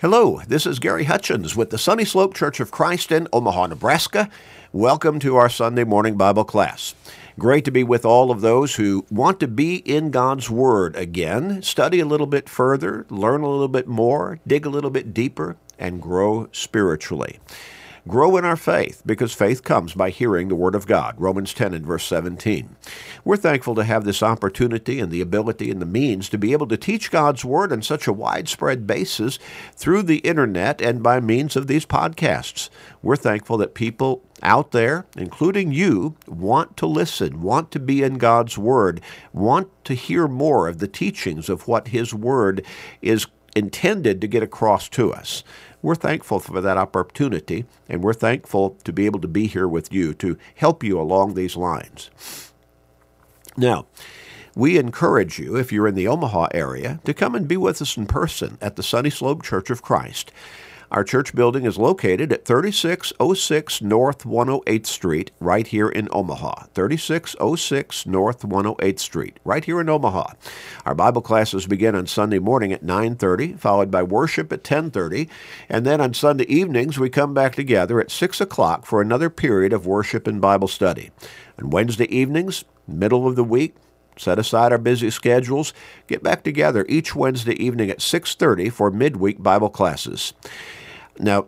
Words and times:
Hello, 0.00 0.40
this 0.46 0.64
is 0.64 0.78
Gary 0.78 1.02
Hutchins 1.02 1.56
with 1.56 1.70
the 1.70 1.76
Sunny 1.76 2.04
Slope 2.04 2.32
Church 2.32 2.60
of 2.60 2.70
Christ 2.70 3.10
in 3.10 3.26
Omaha, 3.32 3.66
Nebraska. 3.66 4.30
Welcome 4.72 5.18
to 5.18 5.34
our 5.34 5.48
Sunday 5.48 5.82
morning 5.82 6.16
Bible 6.16 6.44
class. 6.44 6.94
Great 7.36 7.64
to 7.64 7.72
be 7.72 7.82
with 7.82 8.04
all 8.04 8.30
of 8.30 8.40
those 8.40 8.76
who 8.76 9.04
want 9.10 9.40
to 9.40 9.48
be 9.48 9.78
in 9.78 10.12
God's 10.12 10.48
Word 10.48 10.94
again, 10.94 11.64
study 11.64 11.98
a 11.98 12.06
little 12.06 12.28
bit 12.28 12.48
further, 12.48 13.06
learn 13.10 13.40
a 13.40 13.50
little 13.50 13.66
bit 13.66 13.88
more, 13.88 14.38
dig 14.46 14.64
a 14.64 14.70
little 14.70 14.90
bit 14.90 15.12
deeper, 15.12 15.56
and 15.80 16.00
grow 16.00 16.48
spiritually 16.52 17.40
grow 18.08 18.36
in 18.36 18.44
our 18.44 18.56
faith 18.56 19.02
because 19.06 19.32
faith 19.32 19.62
comes 19.62 19.94
by 19.94 20.10
hearing 20.10 20.48
the 20.48 20.56
Word 20.56 20.74
of 20.74 20.86
God. 20.86 21.14
Romans 21.18 21.54
10 21.54 21.74
and 21.74 21.86
verse 21.86 22.04
17. 22.06 22.74
We're 23.24 23.36
thankful 23.36 23.74
to 23.76 23.84
have 23.84 24.04
this 24.04 24.22
opportunity 24.22 24.98
and 24.98 25.12
the 25.12 25.20
ability 25.20 25.70
and 25.70 25.80
the 25.80 25.86
means 25.86 26.28
to 26.30 26.38
be 26.38 26.52
able 26.52 26.66
to 26.68 26.76
teach 26.76 27.10
God's 27.10 27.44
Word 27.44 27.72
on 27.72 27.82
such 27.82 28.06
a 28.06 28.12
widespread 28.12 28.86
basis 28.86 29.38
through 29.76 30.02
the 30.02 30.18
internet 30.18 30.80
and 30.80 31.02
by 31.02 31.20
means 31.20 31.54
of 31.54 31.66
these 31.66 31.86
podcasts. 31.86 32.70
We're 33.02 33.16
thankful 33.16 33.58
that 33.58 33.74
people 33.74 34.22
out 34.42 34.70
there, 34.70 35.06
including 35.16 35.72
you, 35.72 36.16
want 36.26 36.76
to 36.78 36.86
listen, 36.86 37.42
want 37.42 37.70
to 37.72 37.78
be 37.78 38.02
in 38.02 38.18
God's 38.18 38.56
Word, 38.56 39.00
want 39.32 39.68
to 39.84 39.94
hear 39.94 40.26
more 40.26 40.68
of 40.68 40.78
the 40.78 40.88
teachings 40.88 41.48
of 41.48 41.68
what 41.68 41.88
His 41.88 42.14
Word 42.14 42.64
is 43.02 43.26
intended 43.56 44.20
to 44.20 44.28
get 44.28 44.42
across 44.42 44.88
to 44.90 45.12
us. 45.12 45.42
We're 45.80 45.94
thankful 45.94 46.40
for 46.40 46.60
that 46.60 46.76
opportunity, 46.76 47.64
and 47.88 48.02
we're 48.02 48.14
thankful 48.14 48.76
to 48.84 48.92
be 48.92 49.06
able 49.06 49.20
to 49.20 49.28
be 49.28 49.46
here 49.46 49.68
with 49.68 49.92
you 49.92 50.12
to 50.14 50.36
help 50.56 50.82
you 50.82 51.00
along 51.00 51.34
these 51.34 51.56
lines. 51.56 52.10
Now, 53.56 53.86
we 54.56 54.76
encourage 54.76 55.38
you, 55.38 55.56
if 55.56 55.72
you're 55.72 55.86
in 55.86 55.94
the 55.94 56.08
Omaha 56.08 56.48
area, 56.52 57.00
to 57.04 57.14
come 57.14 57.36
and 57.36 57.46
be 57.46 57.56
with 57.56 57.80
us 57.80 57.96
in 57.96 58.06
person 58.06 58.58
at 58.60 58.74
the 58.74 58.82
Sunny 58.82 59.10
Slope 59.10 59.44
Church 59.44 59.70
of 59.70 59.82
Christ. 59.82 60.32
Our 60.90 61.04
church 61.04 61.34
building 61.34 61.66
is 61.66 61.76
located 61.76 62.32
at 62.32 62.46
3606 62.46 63.82
North 63.82 64.24
108th 64.24 64.86
Street, 64.86 65.30
right 65.38 65.66
here 65.66 65.90
in 65.90 66.08
Omaha. 66.12 66.64
3606 66.72 68.06
North 68.06 68.40
108th 68.40 68.98
Street, 68.98 69.38
right 69.44 69.62
here 69.62 69.82
in 69.82 69.90
Omaha. 69.90 70.32
Our 70.86 70.94
Bible 70.94 71.20
classes 71.20 71.66
begin 71.66 71.94
on 71.94 72.06
Sunday 72.06 72.38
morning 72.38 72.72
at 72.72 72.82
9:30, 72.82 73.58
followed 73.58 73.90
by 73.90 74.02
worship 74.02 74.50
at 74.50 74.64
10:30, 74.64 75.28
and 75.68 75.84
then 75.84 76.00
on 76.00 76.14
Sunday 76.14 76.44
evenings 76.44 76.98
we 76.98 77.10
come 77.10 77.34
back 77.34 77.54
together 77.54 78.00
at 78.00 78.10
6 78.10 78.40
o'clock 78.40 78.86
for 78.86 79.02
another 79.02 79.28
period 79.28 79.74
of 79.74 79.86
worship 79.86 80.26
and 80.26 80.40
Bible 80.40 80.68
study. 80.68 81.10
On 81.60 81.68
Wednesday 81.68 82.06
evenings, 82.06 82.64
middle 82.86 83.28
of 83.28 83.36
the 83.36 83.44
week, 83.44 83.74
set 84.16 84.38
aside 84.38 84.72
our 84.72 84.78
busy 84.78 85.10
schedules, 85.10 85.74
get 86.06 86.22
back 86.22 86.42
together 86.42 86.86
each 86.88 87.14
Wednesday 87.14 87.62
evening 87.62 87.90
at 87.90 88.00
6:30 88.00 88.70
for 88.70 88.90
midweek 88.90 89.42
Bible 89.42 89.68
classes. 89.68 90.32
Now, 91.18 91.46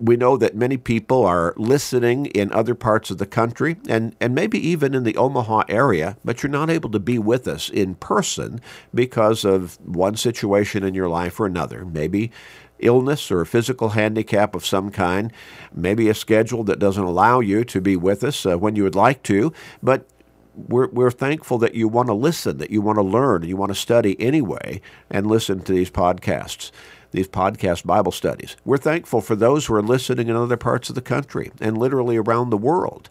we 0.00 0.16
know 0.16 0.36
that 0.36 0.54
many 0.54 0.76
people 0.76 1.24
are 1.24 1.54
listening 1.56 2.26
in 2.26 2.52
other 2.52 2.74
parts 2.74 3.10
of 3.10 3.18
the 3.18 3.26
country 3.26 3.76
and, 3.88 4.14
and 4.20 4.34
maybe 4.34 4.58
even 4.68 4.94
in 4.94 5.04
the 5.04 5.16
Omaha 5.16 5.64
area, 5.68 6.16
but 6.24 6.42
you're 6.42 6.50
not 6.50 6.70
able 6.70 6.90
to 6.90 7.00
be 7.00 7.18
with 7.18 7.48
us 7.48 7.68
in 7.68 7.94
person 7.96 8.60
because 8.94 9.44
of 9.44 9.78
one 9.84 10.16
situation 10.16 10.84
in 10.84 10.94
your 10.94 11.08
life 11.08 11.40
or 11.40 11.46
another. 11.46 11.84
Maybe 11.84 12.30
illness 12.78 13.30
or 13.30 13.40
a 13.40 13.46
physical 13.46 13.90
handicap 13.90 14.54
of 14.54 14.64
some 14.64 14.90
kind, 14.90 15.32
maybe 15.74 16.08
a 16.08 16.14
schedule 16.14 16.62
that 16.64 16.78
doesn't 16.78 17.02
allow 17.02 17.40
you 17.40 17.64
to 17.64 17.80
be 17.80 17.96
with 17.96 18.22
us 18.22 18.46
uh, 18.46 18.56
when 18.56 18.76
you 18.76 18.84
would 18.84 18.94
like 18.94 19.22
to, 19.24 19.52
but 19.82 20.06
we're, 20.54 20.88
we're 20.88 21.10
thankful 21.10 21.58
that 21.58 21.74
you 21.74 21.88
want 21.88 22.08
to 22.08 22.14
listen, 22.14 22.58
that 22.58 22.70
you 22.70 22.80
want 22.80 22.96
to 22.96 23.02
learn, 23.02 23.42
you 23.42 23.56
want 23.56 23.70
to 23.70 23.74
study 23.74 24.20
anyway, 24.20 24.80
and 25.10 25.26
listen 25.26 25.60
to 25.60 25.72
these 25.72 25.90
podcasts 25.90 26.70
these 27.10 27.28
podcast 27.28 27.84
Bible 27.84 28.12
studies. 28.12 28.56
We're 28.64 28.78
thankful 28.78 29.20
for 29.20 29.36
those 29.36 29.66
who 29.66 29.74
are 29.74 29.82
listening 29.82 30.28
in 30.28 30.36
other 30.36 30.56
parts 30.56 30.88
of 30.88 30.94
the 30.94 31.02
country 31.02 31.50
and 31.60 31.78
literally 31.78 32.16
around 32.16 32.50
the 32.50 32.56
world. 32.56 33.08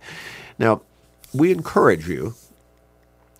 Now, 0.59 0.81
we 1.33 1.51
encourage 1.51 2.07
you 2.07 2.35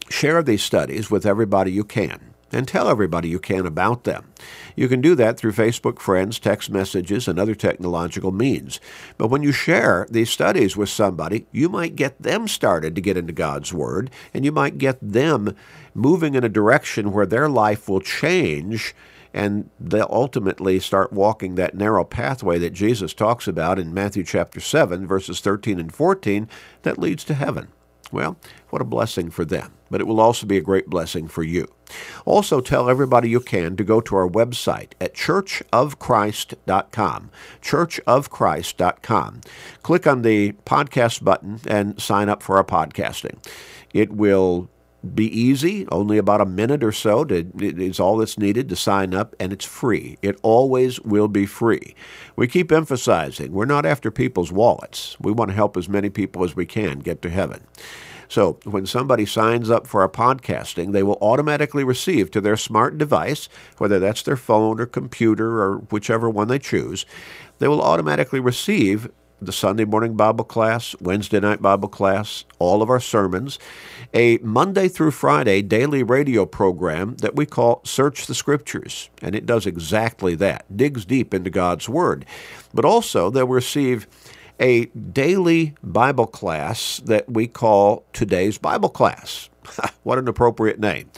share 0.10 0.42
these 0.42 0.64
studies 0.64 1.12
with 1.12 1.26
everybody 1.26 1.72
you 1.72 1.84
can 1.84 2.34
and 2.52 2.68
tell 2.68 2.90
everybody 2.90 3.28
you 3.28 3.40
can 3.40 3.66
about 3.66 4.04
them. 4.04 4.32
You 4.76 4.88
can 4.88 5.02
do 5.02 5.16
that 5.16 5.38
through 5.38 5.52
Facebook 5.54 6.00
friends, 6.00 6.40
text 6.40 6.70
messages, 6.70 7.28
and 7.28 7.38
other 7.38 7.56
technological 7.56 8.32
means. 8.32 8.80
But 9.18 9.28
when 9.28 9.44
you 9.44 9.52
share 9.52 10.08
these 10.10 10.30
studies 10.30 10.78
with 10.78 10.90
somebody, 10.90 11.46
you 11.52 11.68
might 11.68 11.96
get 11.96 12.22
them 12.22 12.48
started 12.48 12.96
to 12.96 13.02
get 13.02 13.18
into 13.18 13.34
God's 13.34 13.74
Word, 13.74 14.12
and 14.34 14.46
you 14.46 14.52
might 14.52 14.78
get 14.78 14.98
them 15.02 15.56
moving 15.94 16.36
in 16.36 16.44
a 16.44 16.50
direction 16.50 17.12
where 17.12 17.26
their 17.26 17.50
life 17.50 17.90
will 17.90 18.00
change 18.00 18.96
and 19.38 19.70
they'll 19.80 20.10
ultimately 20.10 20.80
start 20.80 21.14
walking 21.14 21.54
that 21.54 21.76
narrow 21.76 22.04
pathway 22.04 22.58
that 22.58 22.74
Jesus 22.74 23.14
talks 23.14 23.48
about 23.48 23.78
in 23.78 23.94
Matthew 23.94 24.24
chapter 24.24 24.60
7, 24.60 25.06
verses 25.06 25.42
13 25.42 25.80
and 25.80 25.94
14, 25.94 26.50
that 26.82 26.98
leads 26.98 27.24
to 27.26 27.36
heaven. 27.36 27.68
Well, 28.12 28.38
what 28.72 28.82
a 28.82 28.86
blessing 28.86 29.30
for 29.30 29.46
them. 29.46 29.74
But 29.92 30.02
it 30.02 30.08
will 30.08 30.20
also 30.20 30.48
be 30.48 30.58
a 30.58 30.62
great 30.62 30.88
blessing 30.88 31.28
for 31.28 31.44
you. 31.44 31.68
Also, 32.26 32.62
tell 32.62 32.90
everybody 32.90 33.30
you 33.30 33.40
can 33.40 33.78
to 33.78 33.84
go 33.84 34.02
to 34.02 34.16
our 34.16 34.28
website 34.28 34.94
at 35.00 35.14
churchofchrist.com. 35.14 37.30
Churchofchrist.com. 37.62 39.42
Click 39.84 40.08
on 40.08 40.24
the 40.24 40.54
podcast 40.66 41.24
button 41.24 41.60
and 41.68 42.02
sign 42.02 42.28
up 42.28 42.42
for 42.42 42.58
our 42.58 42.64
podcasting. 42.64 43.38
It 43.94 44.12
will 44.12 44.68
be 45.16 45.28
easy, 45.28 45.88
only 45.92 46.18
about 46.18 46.42
a 46.42 46.46
minute 46.46 46.84
or 46.84 46.92
so 46.92 47.24
to, 47.26 47.52
is 47.60 48.00
all 48.00 48.18
that's 48.18 48.38
needed 48.38 48.70
to 48.70 48.76
sign 48.76 49.14
up, 49.14 49.36
and 49.40 49.54
it's 49.54 49.66
free. 49.66 50.18
It 50.22 50.40
always 50.42 51.00
will 51.02 51.28
be 51.28 51.46
free. 51.46 51.96
We 52.36 52.48
keep 52.48 52.72
emphasizing 52.72 53.52
we're 53.52 53.66
not 53.66 53.86
after 53.86 54.12
people's 54.12 54.52
wallets. 54.52 55.18
We 55.20 55.32
want 55.32 55.50
to 55.50 55.56
help 55.56 55.78
as 55.78 55.90
many 55.90 56.10
people 56.10 56.44
as 56.44 56.56
we 56.56 56.66
can 56.66 57.00
get 57.00 57.22
to 57.22 57.30
heaven. 57.30 57.66
So 58.30 58.60
when 58.66 58.86
somebody 58.86 59.26
signs 59.26 59.70
up 59.70 59.88
for 59.88 60.02
our 60.02 60.10
podcasting, 60.10 60.92
they 60.92 61.04
will 61.04 61.18
automatically 61.22 61.84
receive 61.84 62.30
to 62.32 62.42
their 62.42 62.58
smart 62.58 62.98
device, 62.98 63.48
whether 63.78 64.00
that's 64.00 64.22
their 64.22 64.36
phone 64.36 64.82
or 64.82 64.86
computer 64.86 65.62
or 65.62 65.78
whichever 65.78 66.30
one 66.30 66.50
they 66.50 66.60
choose, 66.60 67.06
they 67.60 67.68
will 67.68 67.82
automatically 67.82 68.40
receive 68.40 69.10
the 69.40 69.52
Sunday 69.52 69.86
morning 69.86 70.16
Bible 70.16 70.44
class, 70.44 70.96
Wednesday 71.00 71.40
night 71.40 71.62
Bible 71.62 71.90
class, 71.90 72.44
all 72.60 72.82
of 72.82 72.90
our 72.90 73.00
sermons, 73.00 73.60
a 74.18 74.40
Monday 74.40 74.88
through 74.88 75.12
Friday 75.12 75.62
daily 75.62 76.02
radio 76.02 76.44
program 76.44 77.16
that 77.18 77.36
we 77.36 77.46
call 77.46 77.82
Search 77.84 78.26
the 78.26 78.34
Scriptures. 78.34 79.12
And 79.22 79.36
it 79.36 79.46
does 79.46 79.68
exactly 79.68 80.34
that, 80.34 80.66
digs 80.76 81.06
deep 81.06 81.36
into 81.36 81.52
God's 81.52 81.88
Word. 81.88 82.26
But 82.74 82.84
also, 82.84 83.30
they'll 83.30 83.46
receive 83.46 84.08
a 84.60 84.86
daily 84.86 85.76
Bible 85.84 86.26
class 86.26 86.98
that 87.06 87.32
we 87.32 87.46
call 87.46 88.06
Today's 88.12 88.58
Bible 88.58 88.90
Class. 88.90 89.52
what 90.04 90.18
an 90.18 90.28
appropriate 90.28 90.80
name. 90.80 91.12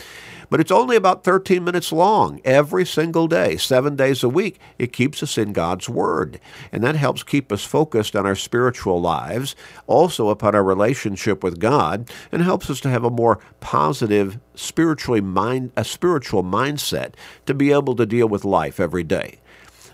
But 0.49 0.59
it's 0.59 0.71
only 0.71 0.95
about 0.95 1.23
13 1.23 1.63
minutes 1.63 1.91
long 1.91 2.41
every 2.43 2.85
single 2.85 3.27
day, 3.27 3.55
seven 3.57 3.95
days 3.95 4.23
a 4.23 4.29
week. 4.29 4.59
It 4.79 4.91
keeps 4.91 5.21
us 5.21 5.37
in 5.37 5.53
God's 5.53 5.87
Word. 5.87 6.39
And 6.71 6.83
that 6.83 6.95
helps 6.95 7.21
keep 7.21 7.51
us 7.51 7.63
focused 7.63 8.15
on 8.15 8.25
our 8.25 8.35
spiritual 8.35 8.99
lives, 8.99 9.55
also 9.85 10.29
upon 10.29 10.55
our 10.55 10.63
relationship 10.63 11.43
with 11.43 11.59
God, 11.59 12.09
and 12.31 12.41
helps 12.41 12.69
us 12.69 12.79
to 12.81 12.89
have 12.89 13.03
a 13.03 13.11
more 13.11 13.39
positive, 13.59 14.39
spiritually 14.55 15.21
mind, 15.21 15.71
a 15.75 15.83
spiritual 15.83 16.43
mindset 16.43 17.13
to 17.45 17.53
be 17.53 17.71
able 17.71 17.95
to 17.95 18.05
deal 18.05 18.27
with 18.27 18.43
life 18.43 18.79
every 18.79 19.03
day. 19.03 19.39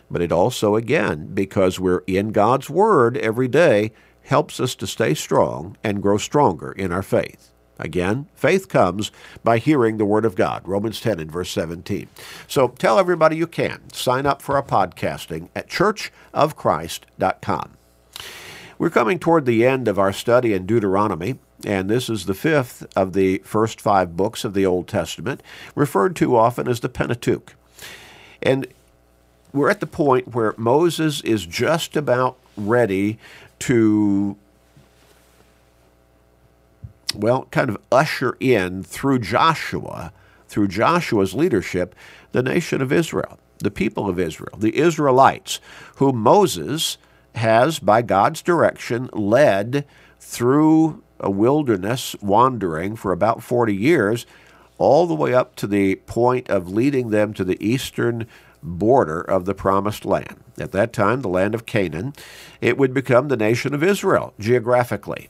But 0.10 0.22
it 0.22 0.32
also, 0.32 0.76
again, 0.76 1.32
because 1.34 1.80
we're 1.80 2.04
in 2.08 2.32
God's 2.32 2.70
Word 2.70 3.18
every 3.18 3.48
day, 3.48 3.92
helps 4.22 4.60
us 4.60 4.76
to 4.76 4.88
stay 4.88 5.14
strong 5.14 5.78
and 5.84 6.02
grow 6.02 6.18
stronger 6.18 6.72
in 6.72 6.92
our 6.92 7.04
faith. 7.04 7.52
Again, 7.78 8.28
faith 8.36 8.70
comes 8.70 9.12
by 9.44 9.58
hearing 9.58 9.98
the 9.98 10.06
Word 10.06 10.26
of 10.26 10.36
God, 10.36 10.66
Romans 10.66 11.02
10 11.02 11.20
and 11.20 11.32
verse 11.32 11.52
17. 11.52 12.08
So 12.48 12.70
tell 12.70 13.00
everybody 13.00 13.36
you 13.36 13.48
can. 13.48 13.92
Sign 13.92 14.26
up 14.26 14.42
for 14.42 14.56
our 14.56 14.64
podcasting 14.64 15.50
at 15.56 15.70
churchofchrist.com. 15.70 17.72
We're 18.78 18.90
coming 18.90 19.20
toward 19.20 19.46
the 19.46 19.66
end 19.66 19.88
of 19.88 19.98
our 19.98 20.12
study 20.12 20.54
in 20.54 20.66
Deuteronomy, 20.66 21.40
and 21.66 21.90
this 21.90 22.10
is 22.10 22.26
the 22.26 22.34
fifth 22.34 22.86
of 22.96 23.14
the 23.14 23.40
first 23.40 23.80
five 23.80 24.18
books 24.18 24.44
of 24.44 24.54
the 24.54 24.66
Old 24.66 24.88
Testament, 24.88 25.42
referred 25.76 26.16
to 26.18 26.36
often 26.36 26.68
as 26.68 26.82
the 26.82 26.90
Pentateuch. 26.90 27.56
And 28.42 28.68
we're 29.54 29.70
at 29.70 29.80
the 29.80 29.88
point 29.88 30.36
where 30.36 30.54
Moses 30.58 31.22
is 31.22 31.46
just 31.46 31.96
about 31.96 32.38
ready 32.58 33.18
to 33.60 34.36
well, 37.16 37.48
kind 37.52 37.70
of 37.70 37.78
usher 37.92 38.38
in 38.40 38.84
through 38.84 39.20
Joshua, 39.20 40.12
through 40.48 40.68
Joshua's 40.68 41.34
leadership, 41.34 41.96
the 42.32 42.44
nation 42.44 42.82
of 42.82 42.92
Israel, 42.92 43.40
the 43.60 43.72
people 43.72 44.10
of 44.10 44.20
Israel, 44.20 44.58
the 44.58 44.78
Israelites, 44.78 45.60
whom 45.98 46.18
Moses 46.18 46.98
has, 47.36 47.80
by 47.80 48.02
God's 48.02 48.42
direction, 48.42 49.10
led 49.14 49.86
through 50.20 51.04
a 51.20 51.30
wilderness 51.30 52.16
wandering 52.22 52.96
for 52.96 53.12
about 53.12 53.44
40 53.44 53.76
years, 53.76 54.26
all 54.78 55.08
the 55.08 55.14
way 55.14 55.34
up 55.34 55.56
to 55.56 55.68
the 55.68 55.96
point 55.96 56.50
of 56.50 56.70
leading 56.70 57.10
them 57.10 57.34
to 57.34 57.44
the 57.44 57.64
eastern 57.66 58.28
border 58.62 59.22
of 59.22 59.46
the 59.46 59.54
promised 59.54 60.06
land. 60.06 60.45
At 60.58 60.72
that 60.72 60.94
time, 60.94 61.22
the 61.22 61.30
land 61.30 61.54
of 61.54 61.66
Canaan, 61.66 62.14
it 62.62 62.78
would 62.78 62.94
become 62.94 63.28
the 63.28 63.38
nation 63.38 63.74
of 63.74 63.84
Israel 63.84 64.34
geographically. 64.40 65.30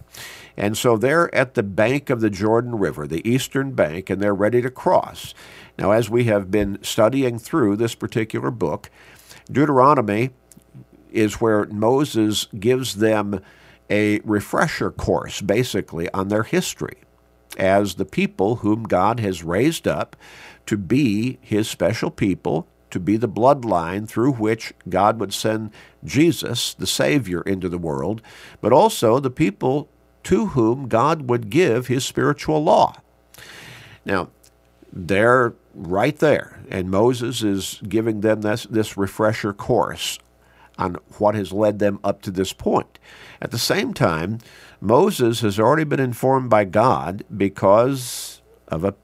And 0.57 0.77
so 0.77 0.97
they're 0.97 1.33
at 1.33 1.55
the 1.55 1.63
bank 1.63 2.09
of 2.09 2.21
the 2.21 2.29
Jordan 2.29 2.77
River, 2.77 3.07
the 3.07 3.27
eastern 3.27 3.71
bank, 3.73 4.09
and 4.09 4.21
they're 4.21 4.35
ready 4.35 4.61
to 4.61 4.69
cross. 4.69 5.33
Now, 5.77 5.91
as 5.91 6.09
we 6.09 6.25
have 6.25 6.51
been 6.51 6.79
studying 6.81 7.39
through 7.39 7.75
this 7.75 7.95
particular 7.95 8.51
book, 8.51 8.89
Deuteronomy 9.51 10.29
is 11.11 11.41
where 11.41 11.65
Moses 11.65 12.47
gives 12.59 12.95
them 12.95 13.41
a 13.89 14.19
refresher 14.19 14.91
course, 14.91 15.41
basically, 15.41 16.09
on 16.11 16.29
their 16.29 16.43
history 16.43 16.97
as 17.57 17.95
the 17.95 18.05
people 18.05 18.57
whom 18.57 18.83
God 18.83 19.19
has 19.19 19.43
raised 19.43 19.87
up 19.87 20.15
to 20.65 20.77
be 20.77 21.37
his 21.41 21.69
special 21.69 22.11
people, 22.11 22.67
to 22.95 22.99
be 23.01 23.17
the 23.17 23.27
bloodline 23.27 24.07
through 24.07 24.31
which 24.31 24.71
God 24.87 25.19
would 25.19 25.33
send 25.33 25.71
Jesus, 26.05 26.73
the 26.73 26.87
Savior, 26.87 27.41
into 27.41 27.67
the 27.67 27.77
world, 27.77 28.21
but 28.61 28.71
also 28.71 29.19
the 29.19 29.29
people 29.29 29.89
to 30.23 30.45
whom 30.47 30.87
God 30.87 31.29
would 31.29 31.49
give 31.49 31.87
his 31.87 32.05
spiritual 32.05 32.63
law. 32.63 32.95
Now, 34.05 34.29
they're 34.93 35.55
right 35.73 36.17
there, 36.19 36.61
and 36.71 36.89
Moses 36.89 37.43
is 37.43 37.81
giving 37.85 38.21
them 38.21 38.43
this, 38.43 38.63
this 38.63 38.95
refresher 38.95 39.51
course 39.51 40.17
on 40.77 40.95
what 41.17 41.35
has 41.35 41.51
led 41.51 41.79
them 41.79 41.99
up 42.01 42.21
to 42.21 42.31
this 42.31 42.53
point. 42.53 42.97
At 43.41 43.51
the 43.51 43.59
same 43.59 43.93
time, 43.93 44.39
Moses 44.79 45.41
has 45.41 45.59
already 45.59 45.83
been 45.83 45.99
informed 45.99 46.49
by 46.49 46.63
God 46.63 47.25
because 47.35 48.41
of 48.69 48.85
a 48.85 48.95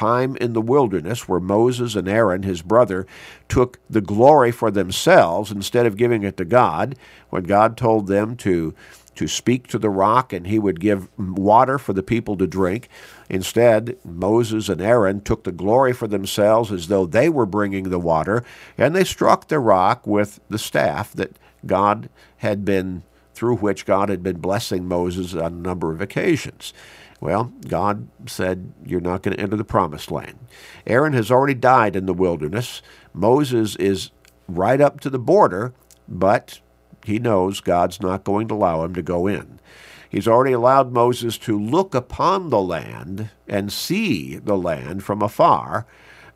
time 0.00 0.34
in 0.36 0.54
the 0.54 0.62
wilderness 0.62 1.28
where 1.28 1.40
Moses 1.40 1.94
and 1.94 2.08
Aaron, 2.08 2.42
his 2.42 2.62
brother, 2.62 3.06
took 3.50 3.78
the 3.90 4.00
glory 4.00 4.50
for 4.50 4.70
themselves 4.70 5.52
instead 5.52 5.84
of 5.84 5.98
giving 5.98 6.22
it 6.22 6.38
to 6.38 6.44
God, 6.46 6.96
when 7.28 7.42
God 7.42 7.76
told 7.76 8.06
them 8.06 8.34
to 8.36 8.74
to 9.16 9.28
speak 9.28 9.66
to 9.66 9.78
the 9.78 9.90
rock 9.90 10.32
and 10.32 10.46
he 10.46 10.58
would 10.58 10.80
give 10.80 11.08
water 11.18 11.78
for 11.78 11.92
the 11.92 12.02
people 12.02 12.36
to 12.38 12.46
drink. 12.46 12.88
Instead, 13.28 13.98
Moses 14.02 14.70
and 14.70 14.80
Aaron 14.80 15.20
took 15.20 15.44
the 15.44 15.52
glory 15.52 15.92
for 15.92 16.08
themselves 16.08 16.72
as 16.72 16.86
though 16.86 17.04
they 17.04 17.28
were 17.28 17.44
bringing 17.44 17.90
the 17.90 17.98
water, 17.98 18.42
and 18.78 18.96
they 18.96 19.04
struck 19.04 19.48
the 19.48 19.58
rock 19.58 20.06
with 20.06 20.40
the 20.48 20.58
staff 20.58 21.12
that 21.12 21.36
God 21.66 22.08
had 22.38 22.64
been, 22.64 23.02
through 23.34 23.56
which 23.56 23.84
God 23.84 24.08
had 24.08 24.22
been 24.22 24.38
blessing 24.38 24.88
Moses 24.88 25.34
on 25.34 25.44
a 25.44 25.50
number 25.50 25.92
of 25.92 26.00
occasions. 26.00 26.72
Well, 27.20 27.52
God 27.68 28.08
said, 28.26 28.72
You're 28.84 29.00
not 29.00 29.22
going 29.22 29.36
to 29.36 29.42
enter 29.42 29.56
the 29.56 29.64
promised 29.64 30.10
land. 30.10 30.38
Aaron 30.86 31.12
has 31.12 31.30
already 31.30 31.54
died 31.54 31.94
in 31.94 32.06
the 32.06 32.14
wilderness. 32.14 32.80
Moses 33.12 33.76
is 33.76 34.10
right 34.48 34.80
up 34.80 35.00
to 35.00 35.10
the 35.10 35.18
border, 35.18 35.74
but 36.08 36.60
he 37.04 37.18
knows 37.18 37.60
God's 37.60 38.00
not 38.00 38.24
going 38.24 38.48
to 38.48 38.54
allow 38.54 38.84
him 38.84 38.94
to 38.94 39.02
go 39.02 39.26
in. 39.26 39.60
He's 40.08 40.26
already 40.26 40.52
allowed 40.52 40.92
Moses 40.92 41.38
to 41.38 41.58
look 41.58 41.94
upon 41.94 42.50
the 42.50 42.60
land 42.60 43.30
and 43.46 43.72
see 43.72 44.36
the 44.36 44.56
land 44.56 45.04
from 45.04 45.22
afar, 45.22 45.86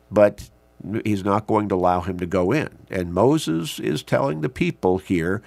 but 0.09 0.49
he's 1.03 1.25
not 1.25 1.47
going 1.47 1.67
to 1.69 1.75
allow 1.75 2.01
him 2.01 2.17
to 2.19 2.25
go 2.25 2.51
in. 2.53 2.69
And 2.89 3.13
Moses 3.13 3.79
is 3.79 4.01
telling 4.01 4.41
the 4.41 4.49
people 4.49 4.99
here 4.99 5.41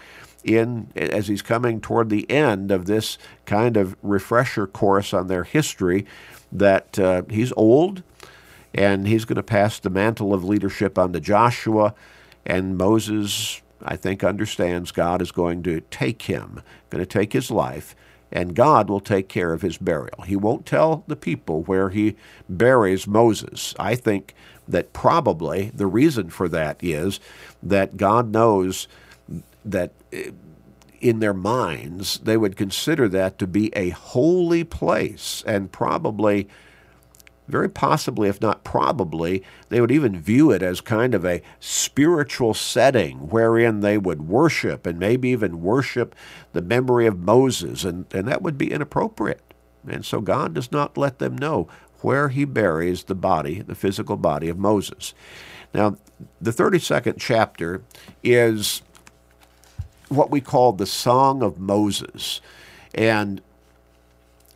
in 0.44 0.88
as 0.96 1.29
he's 1.29 1.43
coming 1.43 1.81
toward 1.81 2.08
the 2.08 2.31
end 2.31 2.70
of 2.70 2.87
this 2.87 3.19
kind 3.46 3.76
of 3.76 3.96
refresher 4.02 4.67
course 4.67 5.12
on 5.12 5.26
their 5.26 5.44
history 5.44 6.06
that 6.52 6.99
uh, 6.99 7.23
he's 7.29 7.52
old 7.56 8.02
and 8.75 9.06
he's 9.06 9.25
going 9.25 9.37
to 9.37 9.43
pass 9.43 9.79
the 9.79 9.90
mantle 9.90 10.32
of 10.32 10.44
leadership 10.44 10.99
on 10.99 11.12
to 11.12 11.20
Joshua 11.20 11.94
and 12.46 12.79
Moses 12.79 13.61
I 13.82 13.96
think, 13.96 14.25
understands 14.25 14.90
God 14.90 15.23
is 15.23 15.32
going 15.32 15.62
to 15.64 15.81
take 15.82 16.23
him, 16.23 16.62
going 16.91 17.02
to 17.02 17.06
take 17.06 17.32
his 17.32 17.50
life, 17.50 17.94
and 18.31 18.55
God 18.55 18.88
will 18.88 19.00
take 19.00 19.29
care 19.29 19.52
of 19.52 19.62
his 19.62 19.79
burial. 19.79 20.23
He 20.26 20.37
won't 20.37 20.67
tell 20.67 21.05
the 21.06 21.17
people 21.17 21.62
where 21.62 21.91
he 21.91 22.17
buries 22.49 23.06
Moses. 23.06 23.75
I 23.79 23.94
think 23.94 24.34
that 24.67 24.93
probably 24.93 25.70
the 25.75 25.87
reason 25.87 26.29
for 26.29 26.49
that 26.49 26.82
is 26.82 27.20
that 27.62 27.96
God 27.96 28.31
knows 28.31 28.87
that 29.70 29.93
in 31.00 31.20
their 31.20 31.35
minds 31.35 32.19
they 32.19 32.37
would 32.37 32.56
consider 32.56 33.09
that 33.09 33.38
to 33.38 33.47
be 33.47 33.75
a 33.76 33.91
holy 33.91 34.65
place 34.65 35.43
and 35.47 35.70
probably 35.70 36.49
very 37.49 37.69
possibly, 37.69 38.29
if 38.29 38.41
not 38.41 38.62
probably, 38.62 39.43
they 39.70 39.81
would 39.81 39.91
even 39.91 40.20
view 40.20 40.50
it 40.50 40.62
as 40.62 40.81
kind 40.81 41.15
of 41.15 41.25
a 41.25 41.43
spiritual 41.59 42.53
setting 42.53 43.29
wherein 43.31 43.81
they 43.81 43.97
would 43.97 44.29
worship 44.29 44.87
and 44.87 44.99
maybe 44.99 45.31
even 45.31 45.62
worship 45.62 46.15
the 46.53 46.61
memory 46.61 47.06
of 47.06 47.19
Moses, 47.19 47.85
and, 47.85 48.05
and 48.12 48.29
that 48.29 48.43
would 48.43 48.59
be 48.59 48.70
inappropriate. 48.70 49.41
And 49.88 50.05
so 50.05 50.20
God 50.20 50.55
does 50.55 50.70
not 50.70 50.99
let 50.99 51.19
them 51.19 51.37
know 51.37 51.69
where 52.03 52.29
he 52.29 52.44
buries 52.44 53.05
the 53.05 53.15
body, 53.15 53.62
the 53.62 53.75
physical 53.75 54.17
body 54.17 54.49
of 54.49 54.59
Moses. 54.59 55.15
Now, 55.73 55.97
the 56.41 56.50
32nd 56.50 57.17
chapter 57.19 57.82
is 58.23 58.82
what 60.08 60.31
we 60.31 60.40
call 60.40 60.72
the 60.72 60.87
Song 60.87 61.43
of 61.43 61.58
Moses. 61.58 62.40
And 62.94 63.40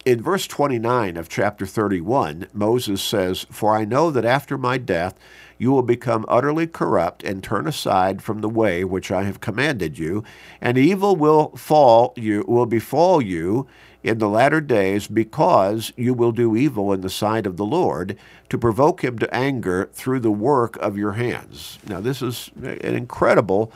in 0.04 0.20
verse 0.20 0.46
29 0.46 1.16
of 1.16 1.28
chapter 1.28 1.64
31, 1.66 2.48
Moses 2.52 3.00
says, 3.00 3.46
For 3.50 3.76
I 3.76 3.84
know 3.84 4.10
that 4.10 4.24
after 4.24 4.58
my 4.58 4.78
death 4.78 5.18
you 5.58 5.70
will 5.70 5.82
become 5.82 6.24
utterly 6.26 6.66
corrupt 6.66 7.22
and 7.22 7.42
turn 7.42 7.68
aside 7.68 8.20
from 8.20 8.40
the 8.40 8.48
way 8.48 8.82
which 8.82 9.12
I 9.12 9.22
have 9.22 9.40
commanded 9.40 9.98
you, 9.98 10.24
and 10.60 10.76
evil 10.76 11.14
will 11.14 11.50
fall 11.56 12.14
you 12.16 12.44
will 12.48 12.66
befall 12.66 13.22
you 13.22 13.68
in 14.02 14.18
the 14.18 14.28
latter 14.28 14.60
days 14.60 15.06
because 15.06 15.92
you 15.96 16.14
will 16.14 16.32
do 16.32 16.56
evil 16.56 16.92
in 16.92 17.02
the 17.02 17.10
sight 17.10 17.46
of 17.46 17.56
the 17.56 17.64
Lord 17.64 18.18
to 18.48 18.58
provoke 18.58 19.04
him 19.04 19.18
to 19.20 19.32
anger 19.32 19.88
through 19.92 20.20
the 20.20 20.32
work 20.32 20.76
of 20.78 20.98
your 20.98 21.12
hands. 21.12 21.78
Now 21.86 22.00
this 22.00 22.22
is 22.22 22.50
an 22.60 22.96
incredible 22.96 23.72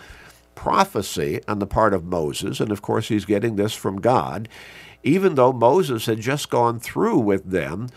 prophecy 0.57 1.41
on 1.47 1.61
the 1.61 1.67
part 1.67 1.95
of 1.95 2.05
Moses, 2.05 2.59
and 2.59 2.73
of 2.73 2.83
course 2.83 3.07
he's 3.07 3.25
getting 3.25 3.55
this 3.55 3.75
from 3.75 4.01
God 4.01 4.49
even 5.07 5.37
though 5.37 5.53
Moses 5.53 6.07
had 6.07 6.21
just 6.21 6.51
gone 6.51 6.81
through 6.81 7.19
with 7.19 7.49
them 7.49 7.89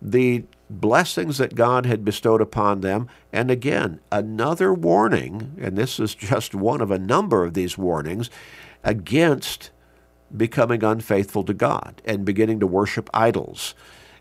the 0.00 0.44
blessings 0.70 1.36
that 1.38 1.54
God 1.54 1.84
had 1.84 2.04
bestowed 2.04 2.40
upon 2.40 2.80
them. 2.80 3.08
And 3.32 3.50
again, 3.50 4.00
another 4.10 4.72
warning, 4.72 5.56
and 5.60 5.76
this 5.76 6.00
is 6.00 6.14
just 6.14 6.54
one 6.54 6.80
of 6.80 6.90
a 6.90 6.98
number 6.98 7.44
of 7.44 7.52
these 7.52 7.76
warnings, 7.76 8.30
against 8.82 9.70
becoming 10.34 10.82
unfaithful 10.82 11.44
to 11.44 11.54
God 11.54 12.00
and 12.04 12.24
beginning 12.24 12.60
to 12.60 12.66
worship 12.66 13.10
idols. 13.12 13.74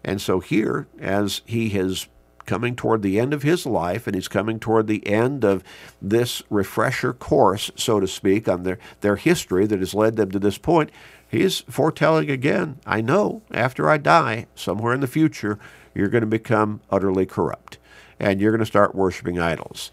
And 0.03 0.21
so 0.21 0.39
here, 0.41 0.87
as 0.99 1.41
he 1.45 1.67
is 1.77 2.07
coming 2.45 2.75
toward 2.75 3.01
the 3.01 3.19
end 3.19 3.33
of 3.33 3.43
his 3.43 3.65
life 3.65 4.07
and 4.07 4.15
he's 4.15 4.27
coming 4.27 4.59
toward 4.59 4.87
the 4.87 5.05
end 5.07 5.43
of 5.43 5.63
this 6.01 6.41
refresher 6.49 7.13
course, 7.13 7.71
so 7.75 7.99
to 7.99 8.07
speak, 8.07 8.47
on 8.47 8.63
their, 8.63 8.79
their 9.01 9.15
history 9.15 9.65
that 9.67 9.79
has 9.79 9.93
led 9.93 10.15
them 10.15 10.31
to 10.31 10.39
this 10.39 10.57
point, 10.57 10.91
He's 11.27 11.61
foretelling 11.61 12.29
again, 12.29 12.79
I 12.85 13.01
know 13.01 13.41
after 13.51 13.89
I 13.89 13.97
die, 13.97 14.45
somewhere 14.55 14.93
in 14.93 15.01
the 15.01 15.07
future, 15.07 15.59
you're 15.93 16.07
going 16.07 16.21
to 16.21 16.27
become 16.27 16.81
utterly 16.89 17.25
corrupt 17.25 17.77
and 18.19 18.39
you're 18.39 18.51
going 18.51 18.59
to 18.59 18.65
start 18.65 18.95
worshiping 18.95 19.39
idols. 19.39 19.91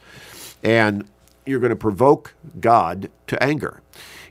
And 0.63 1.09
you're 1.45 1.59
going 1.59 1.71
to 1.71 1.77
provoke 1.77 2.35
God 2.61 3.11
to 3.27 3.43
anger. 3.43 3.83